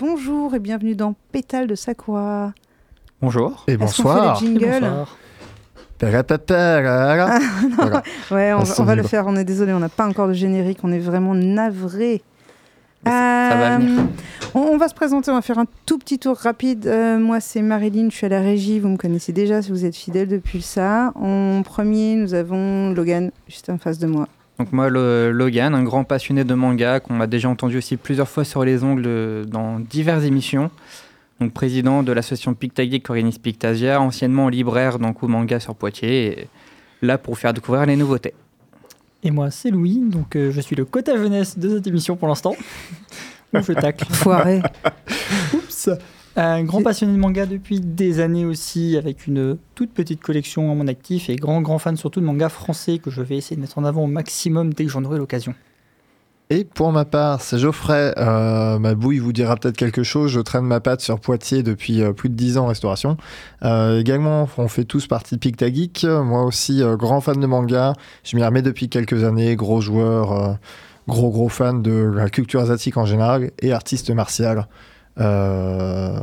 [0.00, 2.52] bonjour et bienvenue dans Pétale de Sakura.
[3.20, 3.64] Bonjour.
[3.68, 4.38] Et Est-ce qu'on bonsoir.
[4.38, 5.16] fait les jingles Bonsoir.
[7.76, 8.02] Voilà.
[8.30, 9.26] Ouais, on, On va- le faire.
[9.26, 10.78] On est désolé, on n'a pas encore de générique.
[10.82, 12.22] On est vraiment navré.
[13.04, 13.10] Ça-
[13.50, 14.02] ça va venir.
[14.54, 16.86] On, on va se présenter, on va faire un tout petit tour rapide.
[16.86, 18.78] Euh, moi, c'est Marilyn, je suis à la régie.
[18.80, 21.12] Vous me connaissez déjà si vous êtes fidèle depuis ça.
[21.14, 24.26] En premier, nous avons Logan, juste en face de moi.
[24.60, 28.28] Donc moi, le- Logan, un grand passionné de manga qu'on m'a déjà entendu aussi plusieurs
[28.28, 30.70] fois sur les ongles dans diverses émissions.
[31.40, 36.48] Donc président de l'association Pictageek Corénis Pictasia, anciennement libraire dans Coup Manga sur Poitiers, et
[37.00, 38.34] là pour vous faire découvrir les nouveautés.
[39.22, 42.28] Et moi, c'est Louis, donc euh, je suis le quota jeunesse de cette émission pour
[42.28, 42.54] l'instant.
[43.54, 44.04] Où je tacle.
[44.12, 44.60] Foiré.
[45.54, 45.88] Oups
[46.36, 50.74] Un grand passionné de manga depuis des années aussi, avec une toute petite collection à
[50.74, 53.60] mon actif et grand, grand fan surtout de manga français que je vais essayer de
[53.60, 55.54] mettre en avant au maximum dès que j'en aurai l'occasion.
[56.52, 58.12] Et pour ma part, c'est Geoffrey.
[58.16, 60.32] Euh, ma bouille vous dira peut-être quelque chose.
[60.32, 63.16] Je traîne ma patte sur Poitiers depuis euh, plus de 10 ans en restauration.
[63.62, 66.04] Euh, également, on fait tous partie de Picta Geek.
[66.04, 67.92] Moi aussi, grand fan de manga.
[68.24, 69.54] Je m'y remets depuis quelques années.
[69.54, 70.58] Gros joueur,
[71.06, 74.66] gros gros fan de la culture asiatique en général et artiste martial.
[75.18, 76.20] Euh,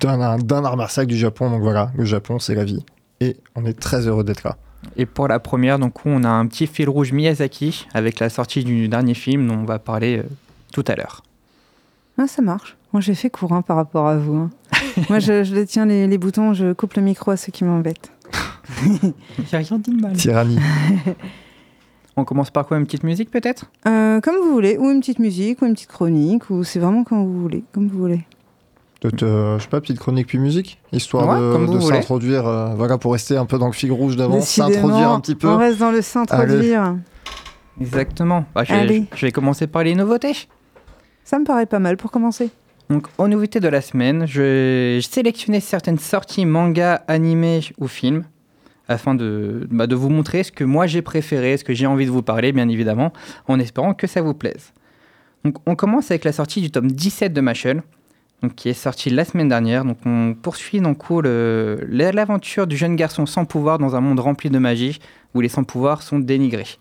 [0.00, 1.50] d'un d'un art martial du Japon.
[1.50, 2.84] Donc voilà, le Japon, c'est la vie.
[3.20, 4.56] Et on est très heureux d'être là.
[4.96, 8.62] Et pour la première, donc on a un petit fil rouge Miyazaki avec la sortie
[8.64, 10.22] du dernier film dont on va parler euh,
[10.72, 11.22] tout à l'heure.
[12.16, 12.76] Ah, ça marche.
[12.92, 14.36] Moi, j'ai fait courant par rapport à vous.
[14.36, 14.50] hein.
[15.08, 18.12] Moi, je, je tiens les, les boutons, je coupe le micro à ceux qui m'embêtent.
[19.50, 20.12] J'ai rien dit de mal.
[20.14, 20.58] Tyrannie.
[22.18, 23.66] On commence par quoi Une petite musique peut-être?
[23.86, 27.04] Euh, comme vous voulez, ou une petite musique, ou une petite chronique, ou c'est vraiment
[27.04, 28.24] comme vous voulez, comme vous voulez.
[29.00, 32.74] Peut-être, euh, je sais pas, petite chronique puis musique, histoire Ouais, de, de s'introduire, euh,
[32.74, 35.46] voilà, pour rester un peu dans le fil rouge d'avant, s'introduire un petit peu.
[35.48, 36.96] On reste dans le s'introduire.
[37.80, 38.44] Exactement.
[38.54, 39.04] Bah, je, vais, Allez.
[39.14, 40.32] je vais commencer par les nouveautés.
[41.22, 42.50] Ça me paraît pas mal pour commencer.
[42.90, 48.24] Donc, aux nouveautés de la semaine, je- j'ai sélectionné certaines sorties manga, animés ou films
[48.88, 52.06] afin de, bah, de vous montrer ce que moi j'ai préféré, ce que j'ai envie
[52.06, 53.12] de vous parler, bien évidemment,
[53.46, 54.72] en espérant que ça vous plaise.
[55.66, 57.82] On commence avec la sortie du tome 17 de Machel,
[58.56, 59.84] qui est sorti la semaine dernière.
[59.84, 64.58] Donc, on poursuit le- l'aventure du jeune garçon sans pouvoir dans un monde rempli de
[64.58, 64.98] magie
[65.34, 66.78] où les sans pouvoirs sont dénigrés.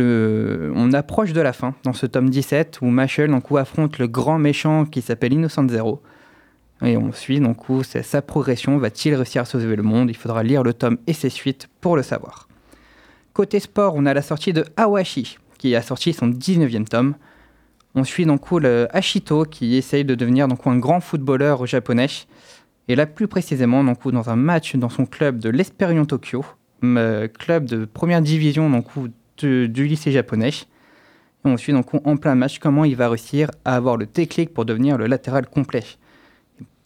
[0.00, 4.84] On approche de la fin dans ce tome 17 où Machel affronte le grand méchant
[4.84, 6.00] qui s'appelle Innocent Zero.
[6.82, 8.78] Et on suit donc c'est sa progression.
[8.78, 10.10] Va-t-il réussir à sauver le monde?
[10.10, 12.48] Il faudra lire le tome et ses suites pour le savoir.
[13.32, 17.14] Côté sport, on a la sortie de Awashi qui a sorti son 19e tome.
[17.94, 22.08] On suit donc où le Ashito qui essaye de devenir donc un grand footballeur japonais.
[22.86, 26.44] Et là plus précisément donc dans un match dans son club de l'Esperion Tokyo,
[26.84, 28.86] euh, club de première division donc
[29.38, 30.52] du lycée japonais.
[31.44, 34.64] On suit donc en plein match comment il va réussir à avoir le déclic pour
[34.64, 35.84] devenir le latéral complet.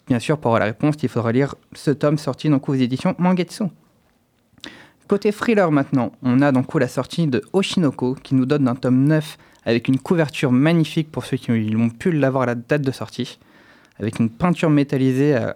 [0.07, 3.15] Bien sûr, pour avoir la réponse, il faudra lire ce tome sorti donc aux éditions
[3.17, 3.63] Mangetsu.
[5.07, 9.03] Côté thriller maintenant, on a donc la sortie de Oshinoko qui nous donne un tome
[9.03, 12.91] 9 avec une couverture magnifique pour ceux qui ont pu l'avoir à la date de
[12.91, 13.39] sortie,
[13.99, 15.51] avec une peinture métallisée euh,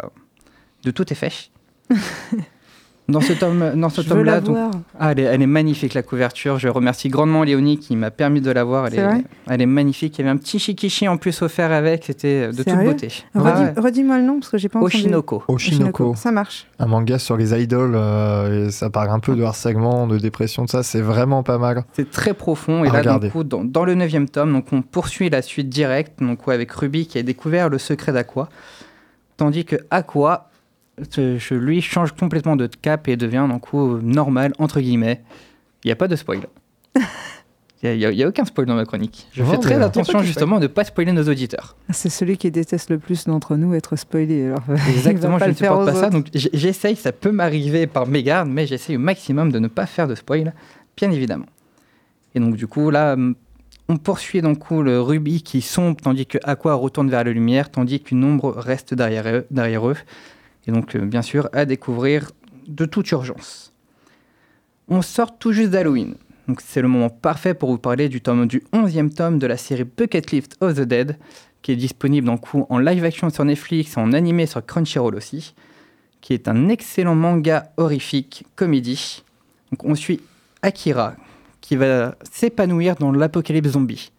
[0.83, 1.31] de tout effet.
[3.09, 4.83] Dans ce tome, dans ce Je veux la tome-là, donc, voir.
[4.99, 6.59] ah, elle, est, elle est magnifique la couverture.
[6.59, 8.87] Je remercie grandement Léonie qui m'a permis de la voir.
[8.87, 10.17] Elle est, elle est magnifique.
[10.17, 12.03] Il y avait un petit shikishi en plus offert avec.
[12.05, 13.07] C'était de toute beauté.
[13.33, 14.95] Redis-moi le nom parce que j'ai pas entendu.
[14.97, 15.43] Oshinoko.
[15.47, 16.67] Oshinoko, Ça marche.
[16.79, 20.65] un manga sur les idoles, euh, et ça parle un peu de harcèlement, de dépression,
[20.65, 21.85] de ça, c'est vraiment pas mal.
[21.93, 22.83] C'est très profond.
[22.83, 23.27] Et À là, regarder.
[23.27, 26.71] donc, coup, dans, dans le neuvième tome, donc, on poursuit la suite directe donc, avec
[26.71, 28.49] Ruby qui a découvert le secret d'Aqua.
[29.37, 30.49] Tandis que Aqua,
[31.51, 35.21] lui, change complètement de cap et devient donc, coup, normal, entre guillemets.
[35.83, 36.41] Il n'y a pas de spoil.
[37.83, 39.27] Il n'y a, il y a aucun spoil dans ma chronique.
[39.33, 41.75] Je Oh, fais très attention justement de ne pas spoiler nos auditeurs.
[41.87, 44.47] Ah, C'est celui qui déteste le plus d'entre nous être spoilé.
[44.47, 46.09] Alors, Exactement, je ne supporte pas ça.
[46.09, 50.07] Donc j'essaye, ça peut m'arriver par mégarde, mais j'essaye au maximum de ne pas faire
[50.07, 50.55] de spoil,
[50.97, 51.45] bien évidemment.
[52.33, 53.15] Et donc du coup, là,
[53.89, 57.69] on poursuit donc coup, le Ruby qui sombre, tandis que Aqua retourne vers la lumière,
[57.69, 59.45] tandis qu'une ombre reste derrière eux.
[59.51, 59.95] Derrière eux.
[60.67, 62.31] Et donc, euh, bien sûr, à découvrir
[62.67, 63.73] de toute urgence.
[64.89, 66.15] On sort tout juste d'Halloween.
[66.59, 69.83] C'est le moment parfait pour vous parler du, tome, du 11e tome de la série
[69.83, 71.17] Bucket List of the Dead,
[71.61, 75.55] qui est disponible en, coup, en live action sur Netflix, en animé sur Crunchyroll aussi,
[76.21, 79.23] qui est un excellent manga horrifique, comédie.
[79.83, 80.21] On suit
[80.61, 81.15] Akira,
[81.59, 84.11] qui va s'épanouir dans l'apocalypse zombie.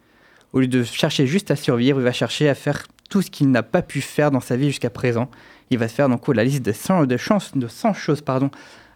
[0.53, 3.51] Au lieu de chercher juste à survivre, il va chercher à faire tout ce qu'il
[3.51, 5.31] n'a pas pu faire dans sa vie jusqu'à présent.
[5.71, 8.51] Il va se faire donc la liste de 100, de chances, de 100 choses pardon,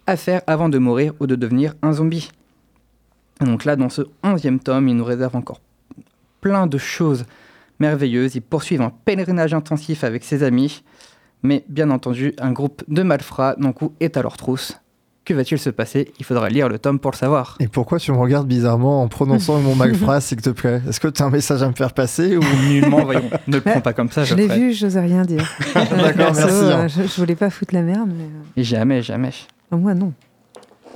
[0.07, 2.31] à faire avant de mourir ou de devenir un zombie.
[3.41, 5.61] Donc là, dans ce onzième tome, il nous réserve encore
[6.41, 7.25] plein de choses
[7.79, 8.35] merveilleuse.
[8.37, 10.83] Ils poursuivent un pèlerinage intensif avec ses amis.
[11.43, 13.57] Mais bien entendu, un groupe de malfrats,
[14.01, 14.79] est à leur trousse.
[15.25, 16.13] Que va-t-il se passer?
[16.19, 17.57] Il faudra lire le tome pour le savoir.
[17.61, 20.83] Et pourquoi tu me regardes bizarrement en prononçant mon malfrat, s'il te plaît?
[20.89, 23.61] Est-ce que tu as un message à me faire passer ou nullement Voyons, ne le
[23.61, 24.25] prends pas comme ça.
[24.25, 25.49] Je l'ai vu, je n'osais rien dire.
[25.75, 26.43] D'accord, merci.
[26.43, 26.89] Hein.
[26.89, 28.25] Je, je, voulais pas foutre la merde, mais.
[28.25, 29.31] Euh, jamais, jamais.
[29.71, 30.13] Moi, non.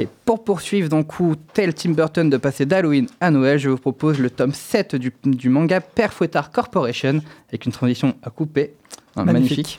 [0.00, 1.12] Et pour poursuivre, donc,
[1.54, 5.12] tel Tim Burton de passer d'Halloween à Noël, je vous propose le tome 7 du,
[5.24, 8.74] du manga Père Fouettard Corporation, avec une transition à couper.
[9.16, 9.78] magnifique.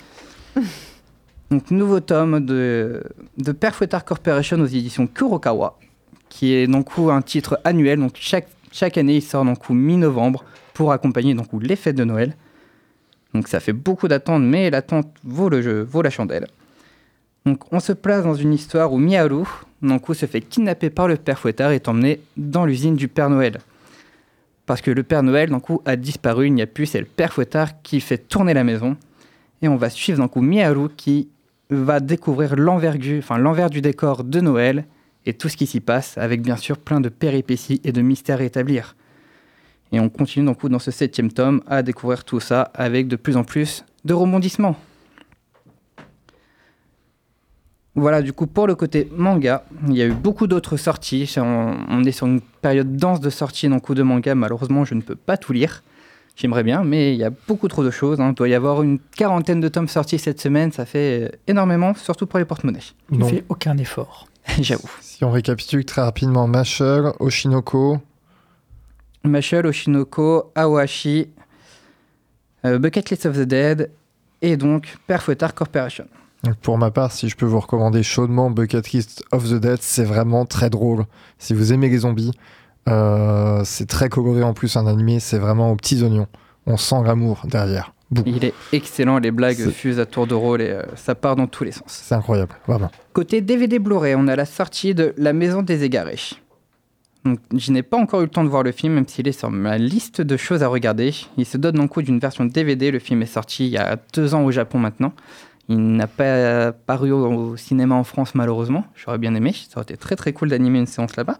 [1.49, 3.03] Donc, nouveau tome de,
[3.37, 5.79] de Père Fouettard Corporation aux éditions Kurokawa,
[6.27, 7.99] qui est donc un titre annuel.
[7.99, 12.35] Donc, chaque, chaque année, il sort donc mi-novembre pour accompagner donc les fêtes de Noël.
[13.33, 16.47] Donc, ça fait beaucoup d'attente, mais l'attente vaut, le jeu, vaut la chandelle.
[17.45, 19.45] Donc, on se place dans une histoire où Miaru,
[19.81, 23.29] Nankou se fait kidnapper par le père Fouettard et est emmené dans l'usine du Père
[23.29, 23.59] Noël.
[24.65, 27.31] Parce que le Père Noël, Nankou, a disparu, il n'y a plus, c'est le père
[27.31, 28.97] Fouettard qui fait tourner la maison.
[29.61, 31.29] Et on va suivre Nankou Miaru qui
[31.69, 34.85] va découvrir l'envers du décor de Noël
[35.25, 38.39] et tout ce qui s'y passe, avec bien sûr plein de péripéties et de mystères
[38.39, 38.95] à établir.
[39.91, 43.37] Et on continue donc dans ce septième tome à découvrir tout ça avec de plus
[43.37, 44.75] en plus de rebondissements.
[47.95, 51.33] Voilà, du coup, pour le côté manga, il y a eu beaucoup d'autres sorties.
[51.37, 54.35] On, est sur une période dense de sorties dans coup de manga.
[54.35, 55.81] Malheureusement, je ne peux pas tout lire.
[56.37, 58.21] J'aimerais bien, mais il y a beaucoup trop de choses.
[58.21, 58.29] Hein.
[58.29, 60.71] Il doit y avoir une quarantaine de tomes sortis cette semaine.
[60.71, 62.79] Ça fait énormément, surtout pour les porte-monnaies.
[63.11, 64.27] Tu ne fais aucun effort.
[64.61, 64.91] J'avoue.
[65.01, 67.97] Si on récapitule très rapidement, Mashal, Oshinoko.
[69.23, 71.27] Mashal, Oshinoko, Awashi,
[72.65, 73.89] euh, Bucket List of the Dead
[74.43, 76.05] et donc Perfouettard Corporation.
[76.61, 80.05] Pour ma part, si je peux vous recommander chaudement Bucket List of the Dead, c'est
[80.05, 81.05] vraiment très drôle.
[81.39, 82.31] Si vous aimez les zombies,
[82.87, 86.27] euh, c'est très coloré en plus, un animé, c'est vraiment aux petits oignons.
[86.65, 87.93] On sent l'amour derrière.
[88.25, 91.47] Il est excellent, les blagues fusent à tour de rôle et euh, ça part dans
[91.47, 91.87] tous les sens.
[91.87, 92.89] C'est incroyable, vraiment.
[93.11, 96.19] Côté DVD Blu-ray, on a la sortie de La Maison des Égarés.
[97.25, 99.37] Donc, je n'ai pas encore eu le temps de voir le film, même s'il est
[99.37, 101.13] sur ma liste de choses à regarder.
[101.37, 102.91] Il se donne donc coup d'une version DVD.
[102.91, 105.11] Le film est sorti il y a deux ans au Japon maintenant.
[105.67, 108.85] Il n'a pas paru au, cinéma en France malheureusement.
[108.95, 109.53] J'aurais bien aimé.
[109.53, 111.37] Ça aurait été très très cool d'animer une séance là-bas.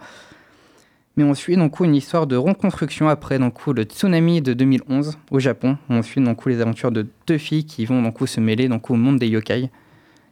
[1.17, 5.39] Mais on suit donc une histoire de reconstruction après donc, le tsunami de 2011 au
[5.39, 5.77] Japon.
[5.89, 8.95] On suit donc les aventures de deux filles qui vont donc se mêler donc au
[8.95, 9.71] monde des yokai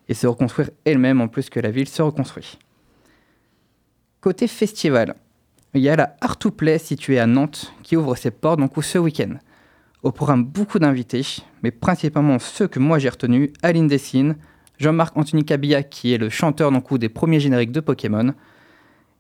[0.08, 2.60] et se reconstruire elles-mêmes en plus que la ville se reconstruit.
[4.22, 5.16] Côté festival,
[5.74, 8.72] il y a la Art to Play située à Nantes qui ouvre ses portes donc
[8.84, 9.36] ce week-end.
[10.04, 11.26] Au programme, beaucoup d'invités,
[11.64, 14.36] mais principalement ceux que moi j'ai retenus Aline Dessine,
[14.78, 18.36] Jean-Marc Anthony Cabilla, qui est le chanteur donc, des premiers génériques de Pokémon.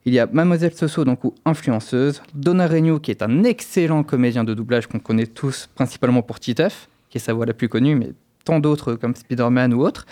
[0.05, 4.53] Il y a Mademoiselle Soso, donc influenceuse, Donna Renew, qui est un excellent comédien de
[4.53, 8.13] doublage qu'on connaît tous, principalement pour Titeuf, qui est sa voix la plus connue, mais
[8.43, 10.05] tant d'autres comme Spider-Man ou autres.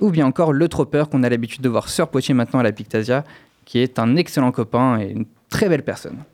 [0.00, 2.72] Ou bien encore Le Tropper, qu'on a l'habitude de voir sur Poitiers maintenant à la
[2.72, 3.24] Pictasia,
[3.66, 6.24] qui est un excellent copain et une très belle personne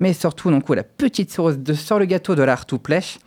[0.00, 3.18] mais surtout donc, la petite de sur le gâteau de l'art tout plèche,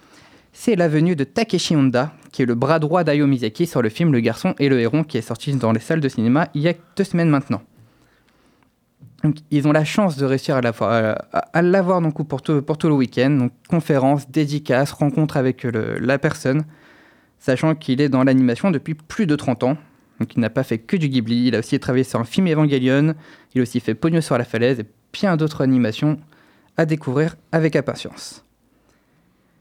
[0.53, 3.89] c'est la venue de Takeshi Honda, qui est le bras droit d'Ayo Miyazaki sur le
[3.89, 6.61] film Le Garçon et le Héron, qui est sorti dans les salles de cinéma il
[6.61, 7.61] y a deux semaines maintenant.
[9.51, 14.29] Ils ont la chance de réussir à l'avoir donc pour tout, le week-end, donc conférences,
[14.29, 16.63] dédicaces, rencontres avec la personne,
[17.39, 19.77] sachant qu'il est dans l'animation depuis plus de 30 ans.
[20.19, 22.47] Donc il n'a pas fait que du Ghibli, il a aussi travaillé sur un film
[22.47, 23.13] Evangelion,
[23.53, 26.19] il a aussi fait Pogno sur la falaise et plein d'autres animations
[26.75, 28.43] à découvrir avec impatience.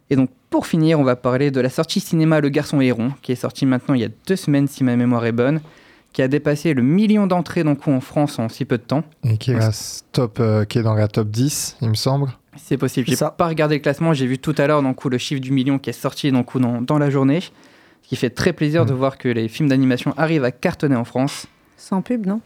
[0.08, 3.32] Et donc pour finir, on va parler de la sortie cinéma Le Garçon Héron, qui
[3.32, 5.60] est sorti maintenant il y a deux semaines si ma mémoire est bonne,
[6.12, 9.04] qui a dépassé le million d'entrées donc en France en si peu de temps.
[9.24, 12.30] Et qui est, top, euh, qui est dans la top 10, il me semble.
[12.56, 13.06] C'est possible.
[13.08, 15.78] J'ai pas regardé le classement, j'ai vu tout à l'heure donc, le chiffre du million
[15.78, 17.40] qui est sorti donc, dans, dans la journée.
[17.40, 18.96] Ce qui fait très plaisir de mm.
[18.96, 21.46] voir que les films d'animation arrivent à cartonner en France.
[21.76, 22.40] Sans pub, non?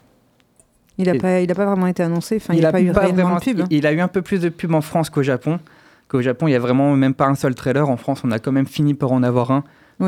[0.99, 2.37] Il n'a pas, pas vraiment été annoncé.
[2.37, 3.61] Enfin, il n'a pas eu vraiment de pub.
[3.61, 3.67] Hein.
[3.71, 5.61] Il a eu un peu plus de pub en France qu'au Japon.
[6.09, 7.89] Qu'au Japon, il n'y a vraiment même pas un seul trailer.
[7.89, 9.65] En France, on a quand même fini par en avoir un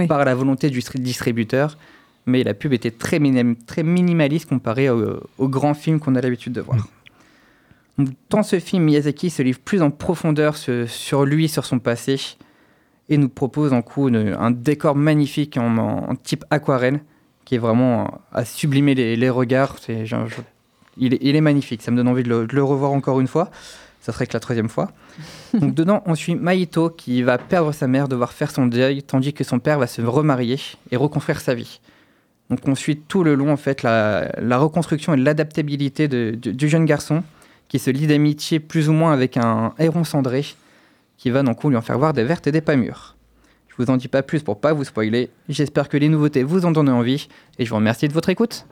[0.09, 1.77] par la volonté du distributeur.
[2.27, 3.21] Mais la pub était très,
[3.67, 6.87] très minimaliste comparée aux au grands films qu'on a l'habitude de voir.
[8.31, 12.19] Dans ce film, Miyazaki se livre plus en profondeur sur, lui, sur son passé,
[13.09, 17.01] et nous propose en coup un décor magnifique en, type aquarelle,
[17.45, 19.77] qui est vraiment à sublimer les, les regards.
[20.97, 23.51] Il est, magnifique, ça me donne envie de le, revoir encore une fois.
[24.01, 24.91] Ça serait que la troisième fois.
[25.55, 29.33] Donc dedans, on suit Maito qui va perdre sa mère, devoir faire son deuil, tandis
[29.33, 30.59] que son père va se remarier
[30.91, 31.81] et reconstruire sa vie.
[32.53, 37.23] Donc on suit tout le long en fait la, reconstruction et l'adaptabilité du jeune garçon
[37.69, 40.45] qui se lie d'amitié plus ou moins avec un héron cendré
[41.17, 43.17] qui va donc lui en faire voir des vertes et des pas mûres.
[43.69, 45.31] Je vous en dis pas plus pour pas vous spoiler.
[45.49, 47.27] J'espère que les nouveautés vous ont donné envie
[47.59, 48.67] et je vous remercie de votre écoute.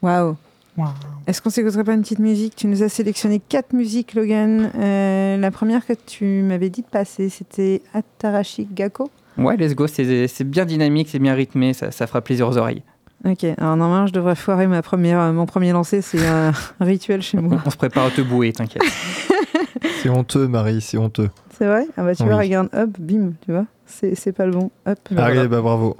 [0.00, 0.34] Waouh.
[0.78, 0.88] Waouh.
[1.26, 2.56] Est-ce qu'on s'écouterait pas une petite musique?
[2.56, 4.70] Tu nous as sélectionné quatre musiques, Logan.
[4.74, 9.10] Euh, la première que tu m'avais dit de passer, c'était Atarashi Gakko.
[9.38, 12.56] Ouais, let's go, c'est c'est bien dynamique, c'est bien rythmé, ça, ça fera plaisir aux
[12.56, 12.82] oreilles.
[13.24, 17.22] Ok, alors normalement je devrais foirer ma première, euh, mon premier lancer, c'est un rituel
[17.22, 17.60] chez moi.
[17.64, 18.82] On se prépare à te bouer, t'inquiète.
[20.02, 21.30] C'est honteux, Marie, c'est honteux.
[21.56, 21.86] C'est vrai?
[21.96, 22.28] Ah bah tu Oui.
[22.28, 25.96] vois, regarde, hop, bim, tu vois, c'est c'est pas le bon, hop, Allez, bah bravo.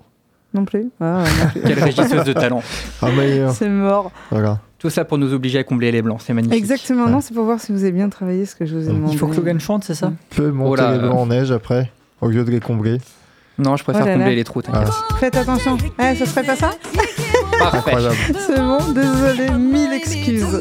[0.54, 0.90] non plus?
[1.00, 1.60] Ah, non plus.
[1.66, 2.62] Quelle régisseuse de talent.
[3.02, 3.52] Ah, meilleur.
[3.52, 4.12] c'est mort.
[4.30, 4.60] Voilà.
[4.78, 6.56] Tout ça pour nous obliger à combler les blancs, c'est magnifique.
[6.56, 7.10] Exactement, Ouais.
[7.10, 9.12] non, c'est pour voir si vous avez bien travaillé ce que je vous ai demandé.
[9.14, 10.12] Il faut que Logan chante, c'est ça?
[10.36, 11.18] Peut monter Oh là, les blancs euh.
[11.22, 11.90] en neige après,
[12.20, 12.98] au lieu de les combler.
[13.58, 14.18] Non, je préfère Oh là là.
[14.18, 14.88] combler les trous, t'inquiète.
[15.10, 15.78] Ah, Faites attention.
[15.98, 16.70] Eh, ce serait pas ça?
[17.58, 17.78] Parfait.
[17.78, 18.16] incroyable.
[18.46, 20.60] C'est bon, désolé, mille excuses.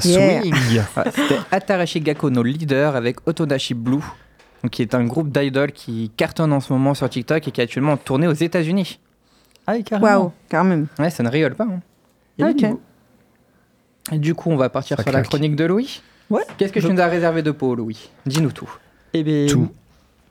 [0.00, 0.40] Ça Yeah.
[0.42, 0.54] swing.
[0.96, 3.98] Ouais, C'était Atarashi Gakko, nos leaders, avec Otodashi Blue,
[4.62, 7.60] donc, qui est un groupe d'idoles qui cartonne en ce moment sur TikTok et qui
[7.60, 8.98] est actuellement tourné aux États-Unis.
[9.66, 10.06] Ah, carrément.
[10.06, 10.86] Waouh, quand même.
[10.98, 11.64] Ouais, ça ne rigole pas.
[11.64, 11.80] hein.
[12.40, 12.56] Ok.
[12.56, 12.80] du niveau.
[14.12, 16.02] Et du coup, on va partir Ça sur la chronique de Louis.
[16.30, 16.42] Ouais.
[16.58, 18.68] Qu'est-ce que Je- tu nous as réservé de peau, Louis Dis-nous tout.
[19.14, 19.68] Eh bien, Tout.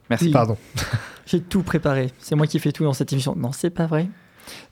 [0.09, 0.29] Merci.
[0.31, 0.57] Pardon.
[1.25, 2.11] J'ai tout préparé.
[2.19, 3.35] C'est moi qui fais tout dans cette émission.
[3.35, 4.07] Non, c'est pas vrai.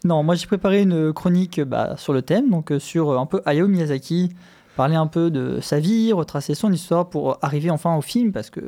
[0.03, 3.25] Non, moi j'ai préparé une chronique bah, sur le thème, donc euh, sur euh, un
[3.25, 4.29] peu Hayao Miyazaki,
[4.75, 8.50] parler un peu de sa vie, retracer son histoire pour arriver enfin au film, parce
[8.50, 8.62] que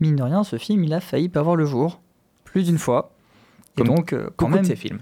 [0.00, 2.00] mine de rien, ce film il a failli pas voir le jour
[2.44, 3.12] plus d'une fois.
[3.76, 5.00] Et Comme donc, euh, quand Beaucoup même, de ces films.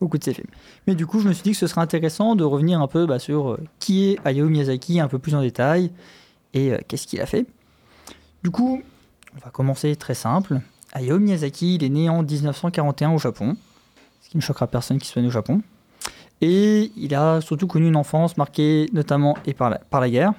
[0.00, 0.48] beaucoup de ses films.
[0.86, 3.04] Mais du coup, je me suis dit que ce serait intéressant de revenir un peu
[3.04, 5.90] bah, sur euh, qui est Hayao Miyazaki un peu plus en détail
[6.54, 7.44] et euh, qu'est-ce qu'il a fait.
[8.42, 8.82] Du coup,
[9.36, 10.60] on va commencer très simple.
[10.94, 13.56] Hayao Miyazaki, il est né en 1941 au Japon,
[14.22, 15.60] ce qui ne choquera personne qui soit né au Japon.
[16.40, 20.32] Et il a surtout connu une enfance marquée notamment et par, la, par la guerre.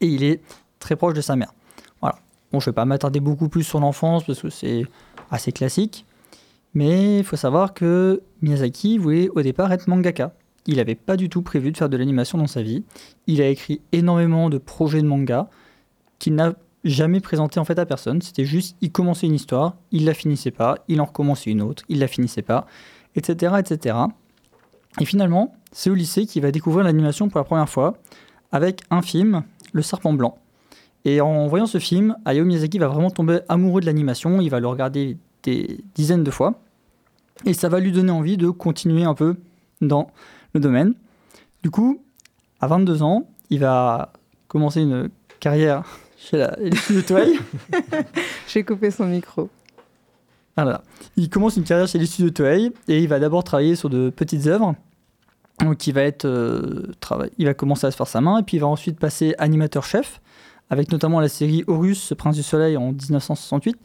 [0.00, 0.40] Et il est
[0.80, 1.54] très proche de sa mère.
[2.00, 2.16] Voilà.
[2.52, 4.86] Bon, je ne vais pas m'attarder beaucoup plus sur l'enfance parce que c'est
[5.30, 6.04] assez classique.
[6.74, 10.34] Mais il faut savoir que Miyazaki voulait au départ être mangaka.
[10.66, 12.84] Il n'avait pas du tout prévu de faire de l'animation dans sa vie.
[13.26, 15.48] Il a écrit énormément de projets de manga
[16.18, 16.54] qu'il n'a
[16.84, 18.20] jamais présenté en fait à personne.
[18.22, 21.84] C'était juste, il commençait une histoire, il la finissait pas, il en recommençait une autre,
[21.88, 22.66] il la finissait pas,
[23.14, 23.96] etc., etc.
[25.00, 27.96] Et finalement, c'est au lycée qu'il va découvrir l'animation pour la première fois
[28.52, 30.38] avec un film, Le Serpent Blanc.
[31.04, 34.60] Et en voyant ce film, Hayao Miyazaki va vraiment tomber amoureux de l'animation, il va
[34.60, 36.54] le regarder des dizaines de fois,
[37.44, 39.36] et ça va lui donner envie de continuer un peu
[39.80, 40.10] dans
[40.54, 40.94] le domaine.
[41.62, 42.00] Du coup,
[42.60, 44.12] à 22 ans, il va
[44.48, 45.10] commencer une
[45.40, 45.82] carrière
[46.16, 46.56] chez la.
[48.48, 49.50] J'ai coupé son micro.
[50.56, 50.82] Ah.
[51.16, 54.10] Il commence une carrière chez les studios Toei et il va d'abord travailler sur de
[54.10, 54.74] petites œuvres.
[55.60, 56.82] Donc il va être euh,
[57.38, 59.84] il va commencer à se faire sa main et puis il va ensuite passer animateur
[59.84, 60.20] chef
[60.70, 63.76] avec notamment la série Horus, ce prince du soleil en 1968,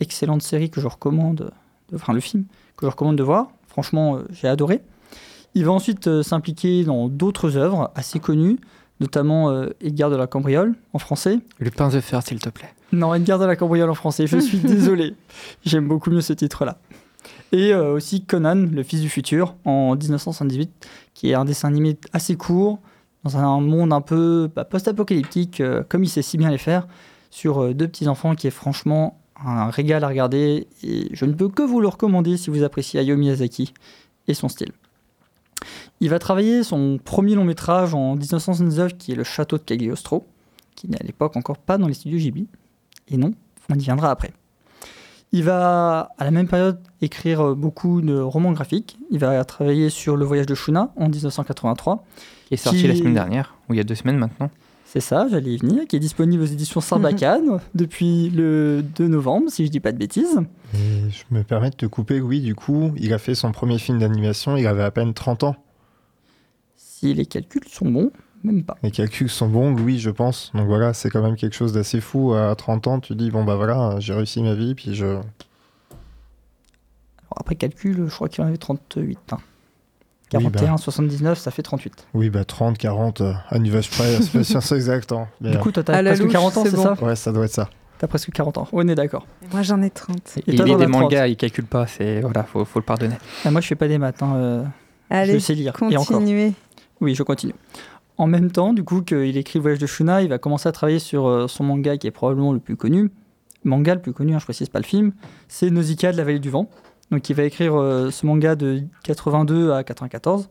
[0.00, 1.36] excellente série que je recommande
[1.90, 2.44] de- enfin le film
[2.76, 3.48] que je recommande de voir.
[3.66, 4.80] Franchement, euh, j'ai adoré.
[5.54, 8.58] Il va ensuite euh, s'impliquer dans d'autres œuvres assez connues,
[9.00, 11.40] notamment euh, Edgar de la Cambriole en français.
[11.58, 12.70] Le pain de fer, s'il te plaît.
[12.92, 15.14] Non, Edgar de la Cambriole en français, je suis désolé.
[15.64, 16.78] J'aime beaucoup mieux ce titre-là.
[17.52, 21.98] Et euh, aussi Conan, le fils du futur, en 1978, qui est un dessin animé
[22.12, 22.78] assez court,
[23.24, 26.86] dans un monde un peu bah, post-apocalyptique, euh, comme il sait si bien les faire,
[27.30, 30.66] sur euh, deux petits-enfants qui est franchement un régal à regarder.
[30.82, 33.72] Et je ne peux que vous le recommander si vous appréciez Hayao Miyazaki
[34.28, 34.72] et son style.
[36.00, 40.26] Il va travailler son premier long métrage en 1979, qui est Le Château de Cagliostro,
[40.76, 42.46] qui n'est à l'époque encore pas dans les studios Ghibli.
[43.10, 43.32] Et non,
[43.70, 44.32] on y viendra après.
[45.32, 48.98] Il va, à la même période, écrire euh, beaucoup de romans graphiques.
[49.10, 52.02] Il va travailler sur Le voyage de Shuna en 1983.
[52.46, 54.50] Qui est sorti Qui- la semaine dernière, ou il y a deux semaines maintenant.
[54.86, 59.50] C'est ça, j'allais y venir, qui est disponible aux éditions Sarbacane depuis le 2 novembre,
[59.50, 60.38] si je dis pas de bêtises.
[60.74, 63.78] Et je me permets de te couper, oui, du coup, il a fait son premier
[63.78, 65.56] film d'animation, il avait à peine 30 ans.
[66.76, 68.10] Si les calculs sont bons,
[68.44, 68.76] même pas.
[68.82, 70.50] Les calculs sont bons, oui, je pense.
[70.54, 72.32] Donc voilà, c'est quand même quelque chose d'assez fou.
[72.34, 75.06] À 30 ans, tu dis, bon bah voilà, j'ai réussi ma vie, puis je...
[75.06, 75.22] Alors
[77.40, 79.18] après calcul, je crois qu'il en avait 38.
[79.32, 79.38] hein.
[80.34, 80.76] Oui, 41, bah.
[80.78, 82.06] 79, ça fait 38.
[82.14, 85.10] Oui, bah 30, 40, euh, à niveau près, c'est pas sûr c'est exact.
[85.12, 85.26] hein.
[85.40, 86.82] Mais, Du coup, toi, t'as presque louche, 40 ans, c'est bon.
[86.82, 87.70] ça ouais, ça doit être ça.
[87.98, 88.68] T'as presque 40 ans.
[88.72, 89.26] On est d'accord.
[89.52, 90.16] Moi, j'en ai 30.
[90.36, 90.88] Et il lit des as 30.
[90.90, 93.16] mangas, il calcule pas, c'est voilà, faut, faut le pardonner.
[93.44, 94.22] Ah, moi, je fais pas des maths.
[94.22, 94.64] hein, euh,
[95.10, 95.74] je Allez, sais lire.
[95.90, 96.18] Et encore.
[96.18, 96.52] continuez.
[97.00, 97.54] Oui, je continue.
[98.18, 100.98] En même temps, du coup, qu'il écrit voyage de Shuna, il va commencer à travailler
[100.98, 103.10] sur euh, son manga qui est probablement le plus connu.
[103.64, 105.12] Manga le plus connu, hein, je précise pas le film.
[105.46, 106.68] C'est Nausicaa de la vallée du vent.
[107.12, 110.48] Donc, il va écrire euh, ce manga de 82 à 94.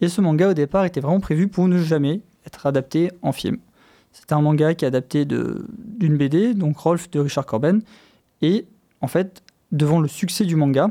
[0.00, 3.58] Et ce manga, au départ, était vraiment prévu pour ne jamais être adapté en film.
[4.12, 7.82] C'était un manga qui est adapté d'une BD, donc Rolf de Richard Corben.
[8.42, 8.66] Et
[9.00, 9.42] en fait,
[9.72, 10.90] devant le succès du manga,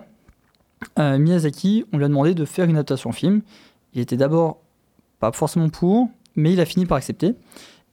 [0.99, 3.41] euh, Miyazaki, on lui a demandé de faire une adaptation film.
[3.93, 4.61] Il était d'abord
[5.19, 7.33] pas forcément pour, mais il a fini par accepter.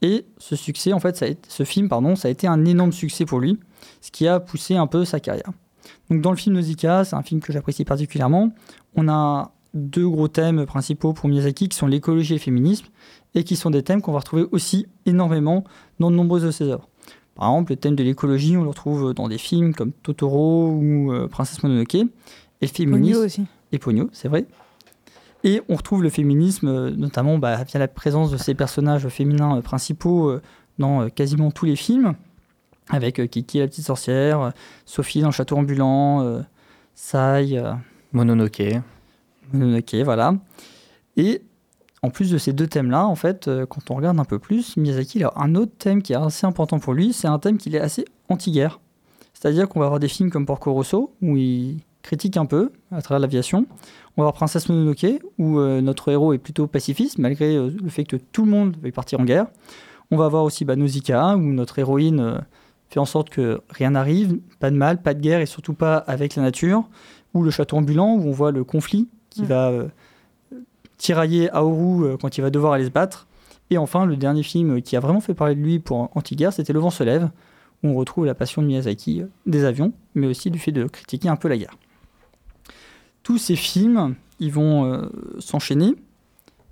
[0.02, 2.64] Et ce succès, en fait, ça a été- ce film, pardon, ça a été un
[2.64, 3.58] énorme succès pour lui,
[4.00, 5.50] ce qui a poussé un peu sa carrière.
[6.10, 8.52] Donc dans le film Nausicaa, c'est un film que j'apprécie particulièrement.
[8.96, 12.86] On a deux gros thèmes principaux pour Miyazaki qui sont l'écologie et le féminisme,
[13.34, 15.64] et qui sont des thèmes qu'on va retrouver aussi énormément
[16.00, 16.88] dans de nombreuses de ses œuvres.
[17.34, 21.12] Par exemple, le thème de l'écologie, on le retrouve dans des films comme Totoro ou
[21.12, 21.94] euh, Princesse Mononoke.
[21.94, 22.06] Et
[22.60, 23.42] le féminisme, Pogno aussi.
[23.72, 24.44] et Pogno, c'est vrai.
[25.44, 29.58] Et on retrouve le féminisme, euh, notamment bah, via la présence de ces personnages féminins
[29.58, 30.42] euh, principaux euh,
[30.78, 32.14] dans quasiment tous les films,
[32.88, 34.52] avec Kiki la petite sorcière,
[34.86, 36.42] Sophie dans le château ambulant,
[36.94, 37.62] Sai,
[38.12, 38.80] Mononoke.
[39.52, 40.34] Mononoke, voilà.
[41.18, 41.42] Et
[42.02, 45.18] en plus de ces deux thèmes-là, en fait, quand on regarde un peu plus, Miyazaki
[45.18, 47.76] il a un autre thème qui est assez important pour lui, c'est un thème qui
[47.76, 48.80] est assez anti-guerre.
[49.34, 53.00] C'est-à-dire qu'on va avoir des films comme Porco Rosso, où il critique un peu à
[53.00, 53.66] travers l'aviation.
[54.16, 57.88] On va avoir Princesse Mononoke, où euh, notre héros est plutôt pacifiste, malgré euh, le
[57.88, 59.46] fait que tout le monde veuille partir en guerre.
[60.10, 62.38] On va avoir aussi bah, Nausicaa, où notre héroïne euh,
[62.90, 65.96] fait en sorte que rien n'arrive, pas de mal, pas de guerre, et surtout pas
[65.96, 66.84] avec la nature.
[67.32, 69.72] Ou le château ambulant, où on voit le conflit qui va
[70.98, 73.26] tirailler Aoru quand il va devoir aller se battre.
[73.70, 76.74] Et enfin, le dernier film qui a vraiment fait parler de lui pour anti-guerre, c'était
[76.74, 77.30] Le vent se lève,
[77.82, 81.30] où on retrouve la passion de Miyazaki des avions, mais aussi du fait de critiquer
[81.30, 81.78] un peu la guerre.
[83.22, 85.08] Tous ces films, ils vont euh,
[85.38, 85.94] s'enchaîner,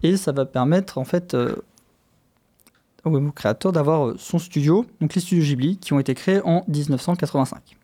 [0.03, 1.55] et ça va permettre en fait euh,
[3.05, 6.65] au créateur d'avoir euh, son studio, donc les studios Ghibli, qui ont été créés en
[6.69, 7.77] 1985.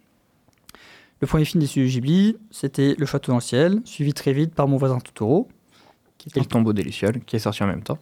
[1.21, 4.55] Le premier film des studios Ghibli, c'était Le Château dans le ciel, suivi très vite
[4.55, 5.49] par Mon voisin Totoro,
[6.19, 7.99] qui était Et le tombeau des Lucioles, qui est sorti en même temps.